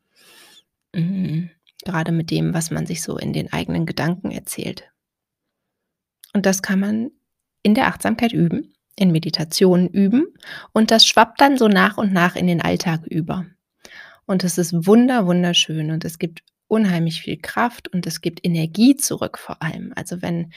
Mhm. 0.94 1.50
Gerade 1.85 2.12
mit 2.12 2.30
dem, 2.30 2.52
was 2.52 2.70
man 2.70 2.87
sich 2.87 3.02
so 3.02 3.16
in 3.16 3.32
den 3.32 3.52
eigenen 3.52 3.87
Gedanken 3.87 4.30
erzählt. 4.30 4.90
Und 6.35 6.44
das 6.44 6.61
kann 6.61 6.80
man 6.80 7.11
in 7.62 7.74
der 7.74 7.87
Achtsamkeit 7.87 8.32
üben 8.32 8.75
in 8.96 9.12
Meditation 9.12 9.88
üben 9.88 10.26
und 10.72 10.90
das 10.90 11.06
schwappt 11.06 11.40
dann 11.40 11.59
so 11.59 11.68
nach 11.68 11.98
und 11.98 12.12
nach 12.12 12.35
in 12.35 12.46
den 12.46 12.62
Alltag 12.62 13.06
über. 13.06 13.46
Und 14.26 14.42
es 14.42 14.59
ist 14.59 14.87
wunder, 14.87 15.26
wunderschön 15.26 15.90
und 15.90 16.04
es 16.04 16.18
gibt 16.18 16.42
unheimlich 16.68 17.20
viel 17.20 17.37
Kraft 17.37 17.88
und 17.88 18.06
es 18.06 18.20
gibt 18.20 18.44
Energie 18.44 18.96
zurück 18.96 19.38
vor 19.38 19.62
allem. 19.62 19.92
Also 19.94 20.20
wenn 20.22 20.52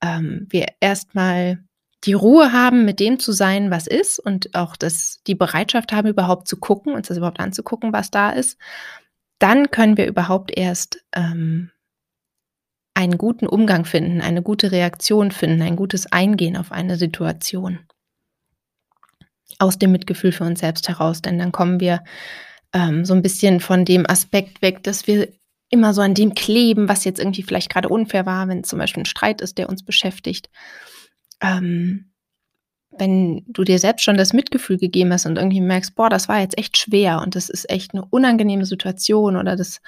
ähm, 0.00 0.46
wir 0.50 0.66
erstmal 0.80 1.64
die 2.04 2.12
Ruhe 2.12 2.52
haben, 2.52 2.84
mit 2.84 3.00
dem 3.00 3.18
zu 3.18 3.32
sein, 3.32 3.70
was 3.70 3.86
ist 3.88 4.20
und 4.20 4.54
auch 4.54 4.76
das, 4.76 5.20
die 5.26 5.34
Bereitschaft 5.34 5.92
haben, 5.92 6.08
überhaupt 6.08 6.46
zu 6.46 6.58
gucken, 6.58 6.94
uns 6.94 7.08
das 7.08 7.16
überhaupt 7.16 7.40
anzugucken, 7.40 7.92
was 7.92 8.10
da 8.10 8.30
ist, 8.30 8.56
dann 9.40 9.70
können 9.70 9.96
wir 9.96 10.06
überhaupt 10.06 10.56
erst 10.56 11.04
ähm, 11.12 11.70
einen 12.98 13.16
guten 13.16 13.46
Umgang 13.46 13.84
finden, 13.84 14.20
eine 14.20 14.42
gute 14.42 14.72
Reaktion 14.72 15.30
finden, 15.30 15.62
ein 15.62 15.76
gutes 15.76 16.10
Eingehen 16.10 16.56
auf 16.56 16.72
eine 16.72 16.96
Situation. 16.96 17.78
Aus 19.60 19.78
dem 19.78 19.92
Mitgefühl 19.92 20.32
für 20.32 20.42
uns 20.42 20.58
selbst 20.58 20.88
heraus, 20.88 21.22
denn 21.22 21.38
dann 21.38 21.52
kommen 21.52 21.78
wir 21.78 22.02
ähm, 22.72 23.04
so 23.04 23.14
ein 23.14 23.22
bisschen 23.22 23.60
von 23.60 23.84
dem 23.84 24.04
Aspekt 24.04 24.62
weg, 24.62 24.82
dass 24.82 25.06
wir 25.06 25.28
immer 25.70 25.94
so 25.94 26.00
an 26.00 26.14
dem 26.14 26.34
kleben, 26.34 26.88
was 26.88 27.04
jetzt 27.04 27.20
irgendwie 27.20 27.44
vielleicht 27.44 27.70
gerade 27.70 27.88
unfair 27.88 28.26
war, 28.26 28.48
wenn 28.48 28.64
zum 28.64 28.80
Beispiel 28.80 29.04
ein 29.04 29.06
Streit 29.06 29.42
ist, 29.42 29.58
der 29.58 29.68
uns 29.68 29.84
beschäftigt. 29.84 30.50
Ähm, 31.40 32.10
wenn 32.90 33.44
du 33.46 33.62
dir 33.62 33.78
selbst 33.78 34.02
schon 34.02 34.16
das 34.16 34.32
Mitgefühl 34.32 34.76
gegeben 34.76 35.12
hast 35.12 35.24
und 35.24 35.38
irgendwie 35.38 35.60
merkst, 35.60 35.94
boah, 35.94 36.08
das 36.10 36.28
war 36.28 36.40
jetzt 36.40 36.58
echt 36.58 36.76
schwer 36.76 37.22
und 37.22 37.36
das 37.36 37.48
ist 37.48 37.70
echt 37.70 37.94
eine 37.94 38.04
unangenehme 38.10 38.66
Situation 38.66 39.36
oder 39.36 39.54
das 39.54 39.80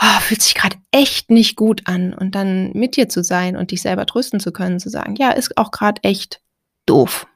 oh, 0.00 0.20
fühlt 0.20 0.42
sich 0.42 0.54
gerade 0.54 0.76
echt 0.90 1.30
nicht 1.30 1.56
gut 1.56 1.82
an 1.86 2.14
und 2.14 2.34
dann 2.34 2.72
mit 2.72 2.96
dir 2.96 3.08
zu 3.08 3.22
sein 3.22 3.56
und 3.56 3.70
dich 3.70 3.82
selber 3.82 4.06
trösten 4.06 4.40
zu 4.40 4.52
können, 4.52 4.80
zu 4.80 4.88
sagen, 4.90 5.16
ja, 5.16 5.30
ist 5.30 5.56
auch 5.56 5.70
gerade 5.70 6.02
echt 6.02 6.40
doof, 6.86 7.26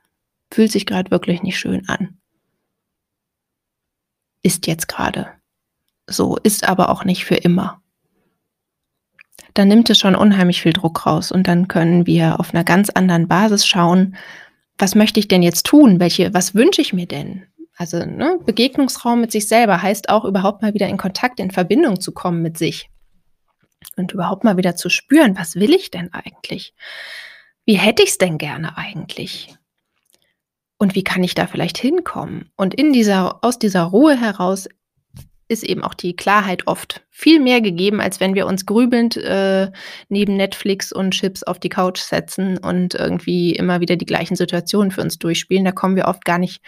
fühlt 0.52 0.72
sich 0.72 0.86
gerade 0.86 1.10
wirklich 1.10 1.42
nicht 1.42 1.58
schön 1.58 1.88
an. 1.88 2.18
Ist 4.42 4.66
jetzt 4.66 4.88
gerade 4.88 5.32
so, 6.06 6.36
ist 6.36 6.68
aber 6.68 6.88
auch 6.88 7.04
nicht 7.04 7.24
für 7.24 7.36
immer. 7.36 7.82
Dann 9.54 9.68
nimmt 9.68 9.90
es 9.90 9.98
schon 9.98 10.14
unheimlich 10.14 10.62
viel 10.62 10.72
Druck 10.72 11.04
raus 11.06 11.32
und 11.32 11.46
dann 11.46 11.68
können 11.68 12.06
wir 12.06 12.40
auf 12.40 12.54
einer 12.54 12.64
ganz 12.64 12.90
anderen 12.90 13.28
Basis 13.28 13.66
schauen, 13.66 14.16
was 14.78 14.94
möchte 14.94 15.20
ich 15.20 15.28
denn 15.28 15.42
jetzt 15.42 15.66
tun? 15.66 16.00
Welche, 16.00 16.32
was 16.32 16.54
wünsche 16.54 16.80
ich 16.80 16.92
mir 16.92 17.06
denn? 17.06 17.44
Also 17.78 18.04
ne, 18.04 18.40
Begegnungsraum 18.44 19.20
mit 19.20 19.30
sich 19.30 19.46
selber 19.46 19.80
heißt 19.80 20.08
auch 20.08 20.24
überhaupt 20.24 20.62
mal 20.62 20.74
wieder 20.74 20.88
in 20.88 20.96
Kontakt, 20.96 21.38
in 21.38 21.52
Verbindung 21.52 22.00
zu 22.00 22.12
kommen 22.12 22.42
mit 22.42 22.58
sich. 22.58 22.90
Und 23.96 24.12
überhaupt 24.12 24.42
mal 24.42 24.56
wieder 24.56 24.74
zu 24.74 24.90
spüren, 24.90 25.38
was 25.38 25.54
will 25.54 25.72
ich 25.72 25.92
denn 25.92 26.12
eigentlich? 26.12 26.74
Wie 27.64 27.76
hätte 27.76 28.02
ich 28.02 28.10
es 28.10 28.18
denn 28.18 28.36
gerne 28.36 28.76
eigentlich? 28.76 29.54
Und 30.76 30.96
wie 30.96 31.04
kann 31.04 31.22
ich 31.22 31.36
da 31.36 31.46
vielleicht 31.46 31.78
hinkommen? 31.78 32.50
Und 32.56 32.74
in 32.74 32.92
dieser, 32.92 33.44
aus 33.44 33.60
dieser 33.60 33.84
Ruhe 33.84 34.20
heraus 34.20 34.68
ist 35.46 35.62
eben 35.62 35.84
auch 35.84 35.94
die 35.94 36.16
Klarheit 36.16 36.66
oft 36.66 37.06
viel 37.10 37.38
mehr 37.38 37.60
gegeben, 37.60 38.00
als 38.00 38.18
wenn 38.18 38.34
wir 38.34 38.46
uns 38.46 38.66
grübelnd 38.66 39.16
äh, 39.16 39.70
neben 40.08 40.36
Netflix 40.36 40.92
und 40.92 41.12
Chips 41.12 41.44
auf 41.44 41.60
die 41.60 41.68
Couch 41.68 42.00
setzen 42.00 42.58
und 42.58 42.94
irgendwie 42.94 43.52
immer 43.52 43.80
wieder 43.80 43.96
die 43.96 44.06
gleichen 44.06 44.36
Situationen 44.36 44.90
für 44.90 45.00
uns 45.00 45.18
durchspielen. 45.18 45.64
Da 45.64 45.72
kommen 45.72 45.96
wir 45.96 46.06
oft 46.06 46.24
gar 46.24 46.38
nicht 46.38 46.60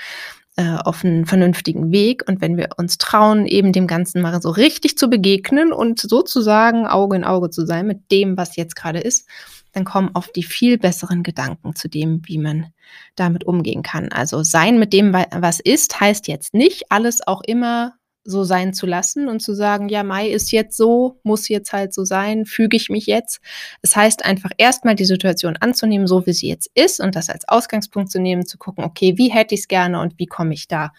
äh, 0.57 0.77
auf 0.77 1.05
einen 1.05 1.27
vernünftigen 1.27 1.93
Weg. 1.93 2.25
Und 2.29 2.41
wenn 2.41 2.57
wir 2.57 2.71
uns 2.77 2.99
trauen, 2.99 3.47
eben 3.47 3.73
dem 3.73 3.87
Ganzen 3.87 4.21
mal 4.21 4.41
so 4.43 4.51
richtig 4.51 4.99
zu 4.99 5.09
begegnen 5.09 5.73
und 5.73 6.01
sozusagen 6.01 6.87
Auge 6.87 7.17
in 7.17 7.25
Auge 7.25 7.51
zu 7.51 7.65
sein 7.67 7.87
mit 7.87 8.11
dem, 8.11 8.37
was 8.37 8.57
jetzt 8.57 8.77
gerade 8.77 9.01
ist, 9.01 9.29
dann 9.73 9.85
kommen 9.85 10.11
oft 10.15 10.35
die 10.35 10.43
viel 10.43 10.79
besseren 10.79 11.23
Gedanken 11.23 11.77
zu 11.77 11.89
dem, 11.89 12.23
wie 12.25 12.39
man 12.39 12.73
damit 13.15 13.45
umgehen 13.45 13.83
kann. 13.83 14.11
Also 14.11 14.43
sein 14.43 14.79
mit 14.79 14.93
dem, 14.93 15.13
was 15.13 15.61
ist, 15.61 16.01
heißt 16.01 16.27
jetzt 16.29 16.55
nicht, 16.55 16.91
alles 16.91 17.27
auch 17.27 17.43
immer 17.47 17.95
so 18.24 18.44
sein 18.44 18.74
zu 18.74 18.87
lassen 18.87 19.28
und 19.28 19.40
zu 19.40 19.54
sagen, 19.54 19.88
ja, 19.88 20.02
Mai 20.02 20.28
ist 20.28 20.52
jetzt 20.52 20.76
so, 20.76 21.18
muss 21.22 21.48
jetzt 21.48 21.72
halt 21.72 21.94
so 21.94 22.04
sein, 22.04 22.44
füge 22.44 22.76
ich 22.76 22.90
mich 22.90 23.06
jetzt. 23.06 23.40
Es 23.83 23.96
heißt 23.96 24.24
einfach 24.24 24.50
erstmal 24.59 24.94
die 24.94 25.04
Situation 25.04 25.56
anzunehmen, 25.56 26.06
so 26.06 26.26
wie 26.26 26.33
sie 26.33 26.48
jetzt 26.48 26.70
ist 26.74 27.00
und 27.00 27.16
das 27.16 27.30
als 27.30 27.48
Ausgangspunkt 27.48 28.11
zu 28.11 28.20
nehmen, 28.20 28.46
zu 28.46 28.59
gucken, 28.59 28.85
okay, 28.85 29.16
wie 29.16 29.30
hätte 29.30 29.54
ich 29.54 29.62
es 29.62 29.68
gerne 29.68 30.00
und 30.00 30.18
wie 30.18 30.26
komme 30.26 30.54
ich 30.54 30.68
da 30.68 30.92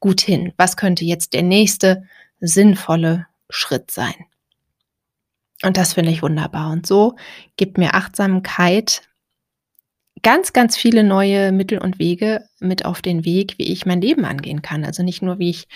gut 0.00 0.20
hin? 0.20 0.52
Was 0.56 0.76
könnte 0.76 1.04
jetzt 1.04 1.32
der 1.32 1.42
nächste 1.42 2.04
sinnvolle 2.40 3.26
Schritt 3.48 3.90
sein? 3.90 4.14
Und 5.62 5.78
das 5.78 5.94
finde 5.94 6.10
ich 6.10 6.22
wunderbar. 6.22 6.70
Und 6.70 6.86
so 6.86 7.16
gibt 7.56 7.78
mir 7.78 7.94
Achtsamkeit 7.94 9.02
ganz, 10.24 10.52
ganz 10.52 10.76
viele 10.76 11.04
neue 11.04 11.52
Mittel 11.52 11.78
und 11.78 12.00
Wege 12.00 12.48
mit 12.58 12.84
auf 12.84 13.02
den 13.02 13.24
Weg, 13.24 13.54
wie 13.58 13.70
ich 13.70 13.86
mein 13.86 14.00
Leben 14.00 14.24
angehen 14.24 14.62
kann. 14.62 14.84
Also 14.84 15.04
nicht 15.04 15.22
nur, 15.22 15.38
wie 15.38 15.50
ich 15.50 15.68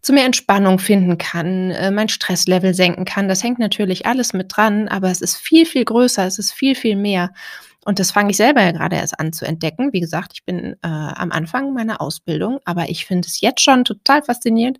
zu 0.00 0.14
mehr 0.14 0.24
Entspannung 0.24 0.78
finden 0.78 1.18
kann, 1.18 1.72
äh, 1.72 1.90
mein 1.90 2.08
Stresslevel 2.08 2.72
senken 2.72 3.04
kann. 3.04 3.28
Das 3.28 3.42
hängt 3.42 3.58
natürlich 3.58 4.06
alles 4.06 4.32
mit 4.32 4.56
dran, 4.56 4.88
aber 4.88 5.10
es 5.10 5.20
ist 5.20 5.36
viel, 5.36 5.66
viel 5.66 5.84
größer, 5.84 6.24
es 6.24 6.38
ist 6.38 6.52
viel, 6.52 6.76
viel 6.76 6.96
mehr. 6.96 7.32
Und 7.84 7.98
das 7.98 8.12
fange 8.12 8.30
ich 8.30 8.36
selber 8.36 8.62
ja 8.62 8.72
gerade 8.72 8.96
erst 8.96 9.18
an 9.20 9.32
zu 9.32 9.44
entdecken. 9.44 9.92
Wie 9.92 10.00
gesagt, 10.00 10.32
ich 10.34 10.44
bin 10.44 10.74
äh, 10.82 10.88
am 10.88 11.30
Anfang 11.32 11.74
meiner 11.74 12.00
Ausbildung, 12.00 12.60
aber 12.64 12.88
ich 12.88 13.06
finde 13.06 13.26
es 13.26 13.40
jetzt 13.40 13.60
schon 13.60 13.84
total 13.84 14.22
faszinierend, 14.22 14.78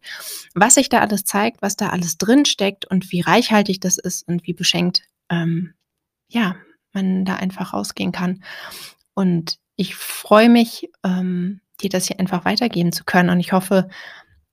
was 0.55 0.75
sich 0.75 0.89
da 0.89 1.01
alles 1.01 1.25
zeigt, 1.25 1.63
was 1.63 1.77
da 1.77 1.91
alles 1.91 2.17
drin 2.17 2.45
steckt 2.45 2.85
und 2.85 3.11
wie 3.13 3.21
reichhaltig 3.21 3.81
das 3.81 3.99
ist 3.99 4.27
und 4.27 4.47
wie 4.47 4.55
beschenkt, 4.55 5.03
ähm, 5.31 5.75
ja, 6.29 6.57
man 6.93 7.25
da 7.25 7.37
einfach 7.37 7.75
rausgehen 7.75 8.11
kann. 8.11 8.43
Und 9.17 9.59
ich 9.77 9.97
freue 9.97 10.51
mich, 10.51 10.91
ähm, 11.03 11.61
dir 11.81 11.89
das 11.89 12.07
hier 12.07 12.21
einfach 12.21 12.45
weitergeben 12.45 12.93
zu 12.93 13.05
können. 13.05 13.31
Und 13.31 13.41
ich 13.41 13.53
hoffe, 13.53 13.89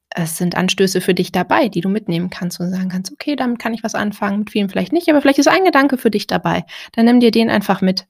es 0.10 0.38
sind 0.38 0.56
Anstöße 0.56 1.02
für 1.02 1.14
dich 1.14 1.32
dabei, 1.32 1.68
die 1.68 1.82
du 1.82 1.90
mitnehmen 1.90 2.30
kannst 2.30 2.60
und 2.60 2.70
sagen 2.72 2.90
kannst, 2.90 3.12
okay, 3.12 3.36
damit 3.36 3.60
kann 3.60 3.74
ich 3.74 3.84
was 3.84 3.94
anfangen, 3.94 4.40
mit 4.40 4.52
vielen 4.52 4.70
vielleicht 4.70 4.94
nicht, 4.94 5.10
aber 5.10 5.22
vielleicht 5.22 5.40
ist 5.40 5.48
ein 5.48 5.66
Gedanke 5.66 5.98
für 5.98 6.12
dich 6.12 6.28
dabei. 6.28 6.66
Dann 6.94 7.06
nimm 7.06 7.20
dir 7.20 7.32
den 7.32 7.50
einfach 7.50 7.82
mit. 7.82 8.08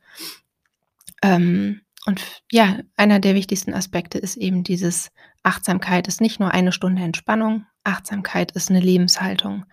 Ähm, 1.24 1.82
und 2.06 2.22
ja, 2.52 2.80
einer 2.98 3.20
der 3.20 3.34
wichtigsten 3.34 3.74
Aspekte 3.74 4.20
ist 4.20 4.36
eben 4.36 4.64
dieses 4.64 5.12
Achtsamkeit 5.42 6.08
ist 6.08 6.22
nicht 6.22 6.40
nur 6.40 6.52
eine 6.52 6.72
Stunde 6.72 7.02
Entspannung. 7.02 7.66
Achtsamkeit 7.84 8.52
ist 8.52 8.70
eine 8.70 8.80
Lebenshaltung. 8.80 9.66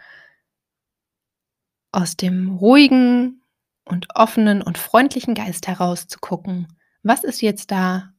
Aus 1.93 2.17
dem 2.17 2.57
ruhigen 2.57 3.40
und 3.85 4.09
offenen 4.15 4.63
und 4.63 4.79
freundlichen 4.79 5.35
Geist 5.35 5.67
heraus 5.67 6.07
zu 6.07 6.19
gucken, 6.19 6.69
was 7.03 7.25
ist 7.25 7.41
jetzt 7.41 7.71
da? 7.71 8.13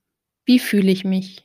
Wie 0.45 0.59
fühle 0.59 0.91
ich 0.91 1.03
mich? 1.03 1.43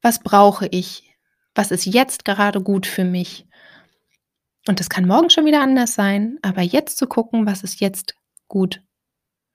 Was 0.00 0.20
brauche 0.20 0.66
ich? 0.68 1.10
was 1.54 1.70
ist 1.70 1.86
jetzt 1.86 2.24
gerade 2.24 2.62
gut 2.62 2.86
für 2.86 3.04
mich. 3.04 3.46
Und 4.66 4.78
das 4.80 4.90
kann 4.90 5.06
morgen 5.06 5.30
schon 5.30 5.46
wieder 5.46 5.62
anders 5.62 5.94
sein, 5.94 6.38
aber 6.42 6.62
jetzt 6.62 6.98
zu 6.98 7.06
gucken, 7.06 7.46
was 7.46 7.62
ist 7.62 7.80
jetzt 7.80 8.14
gut 8.48 8.82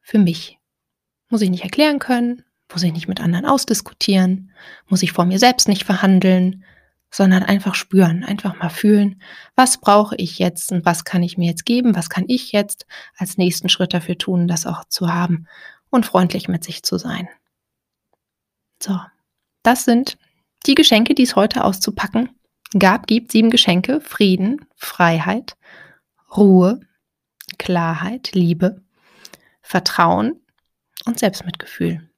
für 0.01 0.19
mich. 0.19 0.59
Muss 1.29 1.41
ich 1.41 1.49
nicht 1.49 1.63
erklären 1.63 1.99
können, 1.99 2.43
muss 2.71 2.83
ich 2.83 2.91
nicht 2.91 3.07
mit 3.07 3.21
anderen 3.21 3.45
ausdiskutieren, 3.45 4.51
muss 4.87 5.03
ich 5.03 5.11
vor 5.11 5.25
mir 5.25 5.39
selbst 5.39 5.67
nicht 5.67 5.83
verhandeln, 5.83 6.63
sondern 7.15 7.43
einfach 7.43 7.75
spüren, 7.75 8.25
einfach 8.25 8.59
mal 8.59 8.67
fühlen, 8.67 9.21
was 9.55 9.77
brauche 9.77 10.17
ich 10.17 10.37
jetzt 10.37 10.73
und 10.73 10.83
was 10.83 11.05
kann 11.05 11.23
ich 11.23 11.37
mir 11.37 11.45
jetzt 11.49 11.65
geben, 11.65 11.95
was 11.95 12.09
kann 12.09 12.25
ich 12.27 12.51
jetzt 12.51 12.85
als 13.15 13.37
nächsten 13.37 13.69
Schritt 13.69 13.93
dafür 13.93 14.17
tun, 14.17 14.49
das 14.49 14.65
auch 14.65 14.83
zu 14.89 15.13
haben 15.13 15.47
und 15.89 16.05
freundlich 16.05 16.49
mit 16.49 16.65
sich 16.65 16.83
zu 16.83 16.97
sein. 16.97 17.29
So, 18.83 18.99
das 19.63 19.85
sind 19.85 20.17
die 20.65 20.75
Geschenke, 20.75 21.15
die 21.15 21.23
es 21.23 21.37
heute 21.37 21.63
auszupacken 21.63 22.31
gab, 22.77 23.07
gibt 23.07 23.31
sieben 23.31 23.49
Geschenke. 23.49 24.01
Frieden, 24.01 24.65
Freiheit, 24.75 25.55
Ruhe, 26.35 26.81
Klarheit, 27.57 28.31
Liebe, 28.33 28.81
Vertrauen 29.61 30.41
und 31.05 31.17
Selbstmitgefühl. 31.17 32.09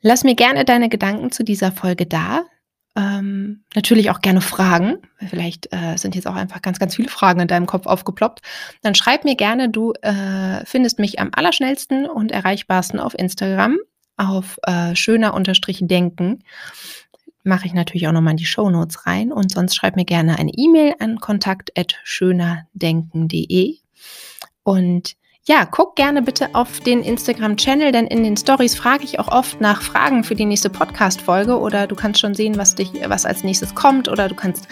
Lass 0.00 0.24
mir 0.24 0.34
gerne 0.34 0.64
deine 0.64 0.88
Gedanken 0.88 1.30
zu 1.30 1.44
dieser 1.44 1.70
Folge 1.70 2.06
da. 2.06 2.46
Ähm, 2.96 3.62
natürlich 3.74 4.10
auch 4.10 4.20
gerne 4.20 4.40
Fragen. 4.40 4.98
Vielleicht 5.28 5.72
äh, 5.72 5.96
sind 5.96 6.16
jetzt 6.16 6.26
auch 6.26 6.34
einfach 6.34 6.60
ganz, 6.60 6.78
ganz 6.78 6.96
viele 6.96 7.08
Fragen 7.08 7.40
in 7.40 7.48
deinem 7.48 7.66
Kopf 7.66 7.86
aufgeploppt. 7.86 8.40
Dann 8.82 8.94
schreib 8.94 9.24
mir 9.24 9.36
gerne, 9.36 9.68
du 9.68 9.92
äh, 10.02 10.64
findest 10.64 10.98
mich 10.98 11.20
am 11.20 11.30
allerschnellsten 11.32 12.06
und 12.06 12.32
erreichbarsten 12.32 12.98
auf 12.98 13.18
Instagram 13.18 13.78
auf 14.16 14.58
äh, 14.64 14.94
schöner-denken 14.94 16.42
mache 17.42 17.66
ich 17.66 17.72
natürlich 17.72 18.06
auch 18.06 18.12
nochmal 18.12 18.32
in 18.32 18.38
die 18.38 18.44
Show 18.44 18.68
Notes 18.70 19.06
rein 19.06 19.32
und 19.32 19.52
sonst 19.52 19.74
schreib 19.74 19.96
mir 19.96 20.04
gerne 20.04 20.38
eine 20.38 20.52
E-Mail 20.54 20.94
an 20.98 21.20
kontakt@schönerdenken.de 21.20 23.78
und 24.62 25.16
ja, 25.50 25.66
guck 25.68 25.96
gerne 25.96 26.22
bitte 26.22 26.48
auf 26.52 26.78
den 26.78 27.02
Instagram-Channel, 27.02 27.90
denn 27.90 28.06
in 28.06 28.22
den 28.22 28.36
Stories 28.36 28.76
frage 28.76 29.02
ich 29.02 29.18
auch 29.18 29.26
oft 29.26 29.60
nach 29.60 29.82
Fragen 29.82 30.22
für 30.22 30.36
die 30.36 30.44
nächste 30.44 30.70
Podcast-Folge 30.70 31.58
oder 31.58 31.88
du 31.88 31.96
kannst 31.96 32.20
schon 32.20 32.34
sehen, 32.34 32.56
was 32.56 32.76
dich, 32.76 32.92
was 33.08 33.26
als 33.26 33.42
nächstes 33.42 33.74
kommt 33.74 34.08
oder 34.08 34.28
du 34.28 34.36
kannst 34.36 34.68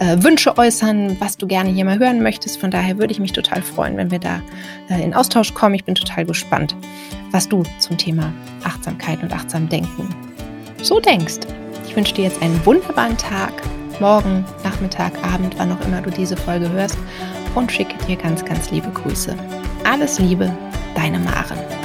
äh, 0.00 0.16
Wünsche 0.24 0.58
äußern, 0.58 1.16
was 1.20 1.36
du 1.36 1.46
gerne 1.46 1.70
hier 1.70 1.84
mal 1.84 2.00
hören 2.00 2.24
möchtest. 2.24 2.58
Von 2.58 2.72
daher 2.72 2.98
würde 2.98 3.12
ich 3.12 3.20
mich 3.20 3.34
total 3.34 3.62
freuen, 3.62 3.96
wenn 3.96 4.10
wir 4.10 4.18
da 4.18 4.42
äh, 4.90 5.00
in 5.00 5.14
Austausch 5.14 5.54
kommen. 5.54 5.76
Ich 5.76 5.84
bin 5.84 5.94
total 5.94 6.26
gespannt, 6.26 6.74
was 7.30 7.48
du 7.48 7.62
zum 7.78 7.96
Thema 7.96 8.32
Achtsamkeit 8.64 9.22
und 9.22 9.32
achtsam 9.32 9.68
denken 9.68 10.12
so 10.82 10.98
denkst. 10.98 11.46
Ich 11.86 11.94
wünsche 11.94 12.14
dir 12.14 12.24
jetzt 12.24 12.42
einen 12.42 12.66
wunderbaren 12.66 13.16
Tag, 13.16 13.52
morgen, 14.00 14.44
Nachmittag, 14.64 15.12
Abend, 15.22 15.54
wann 15.56 15.70
auch 15.70 15.86
immer 15.86 16.02
du 16.02 16.10
diese 16.10 16.36
Folge 16.36 16.68
hörst 16.68 16.98
und 17.54 17.70
schicke 17.70 17.94
dir 18.06 18.16
ganz, 18.16 18.44
ganz 18.44 18.72
liebe 18.72 18.90
Grüße. 18.90 19.36
Alles 19.88 20.18
Liebe, 20.18 20.50
deine 20.96 21.20
Maren. 21.20 21.75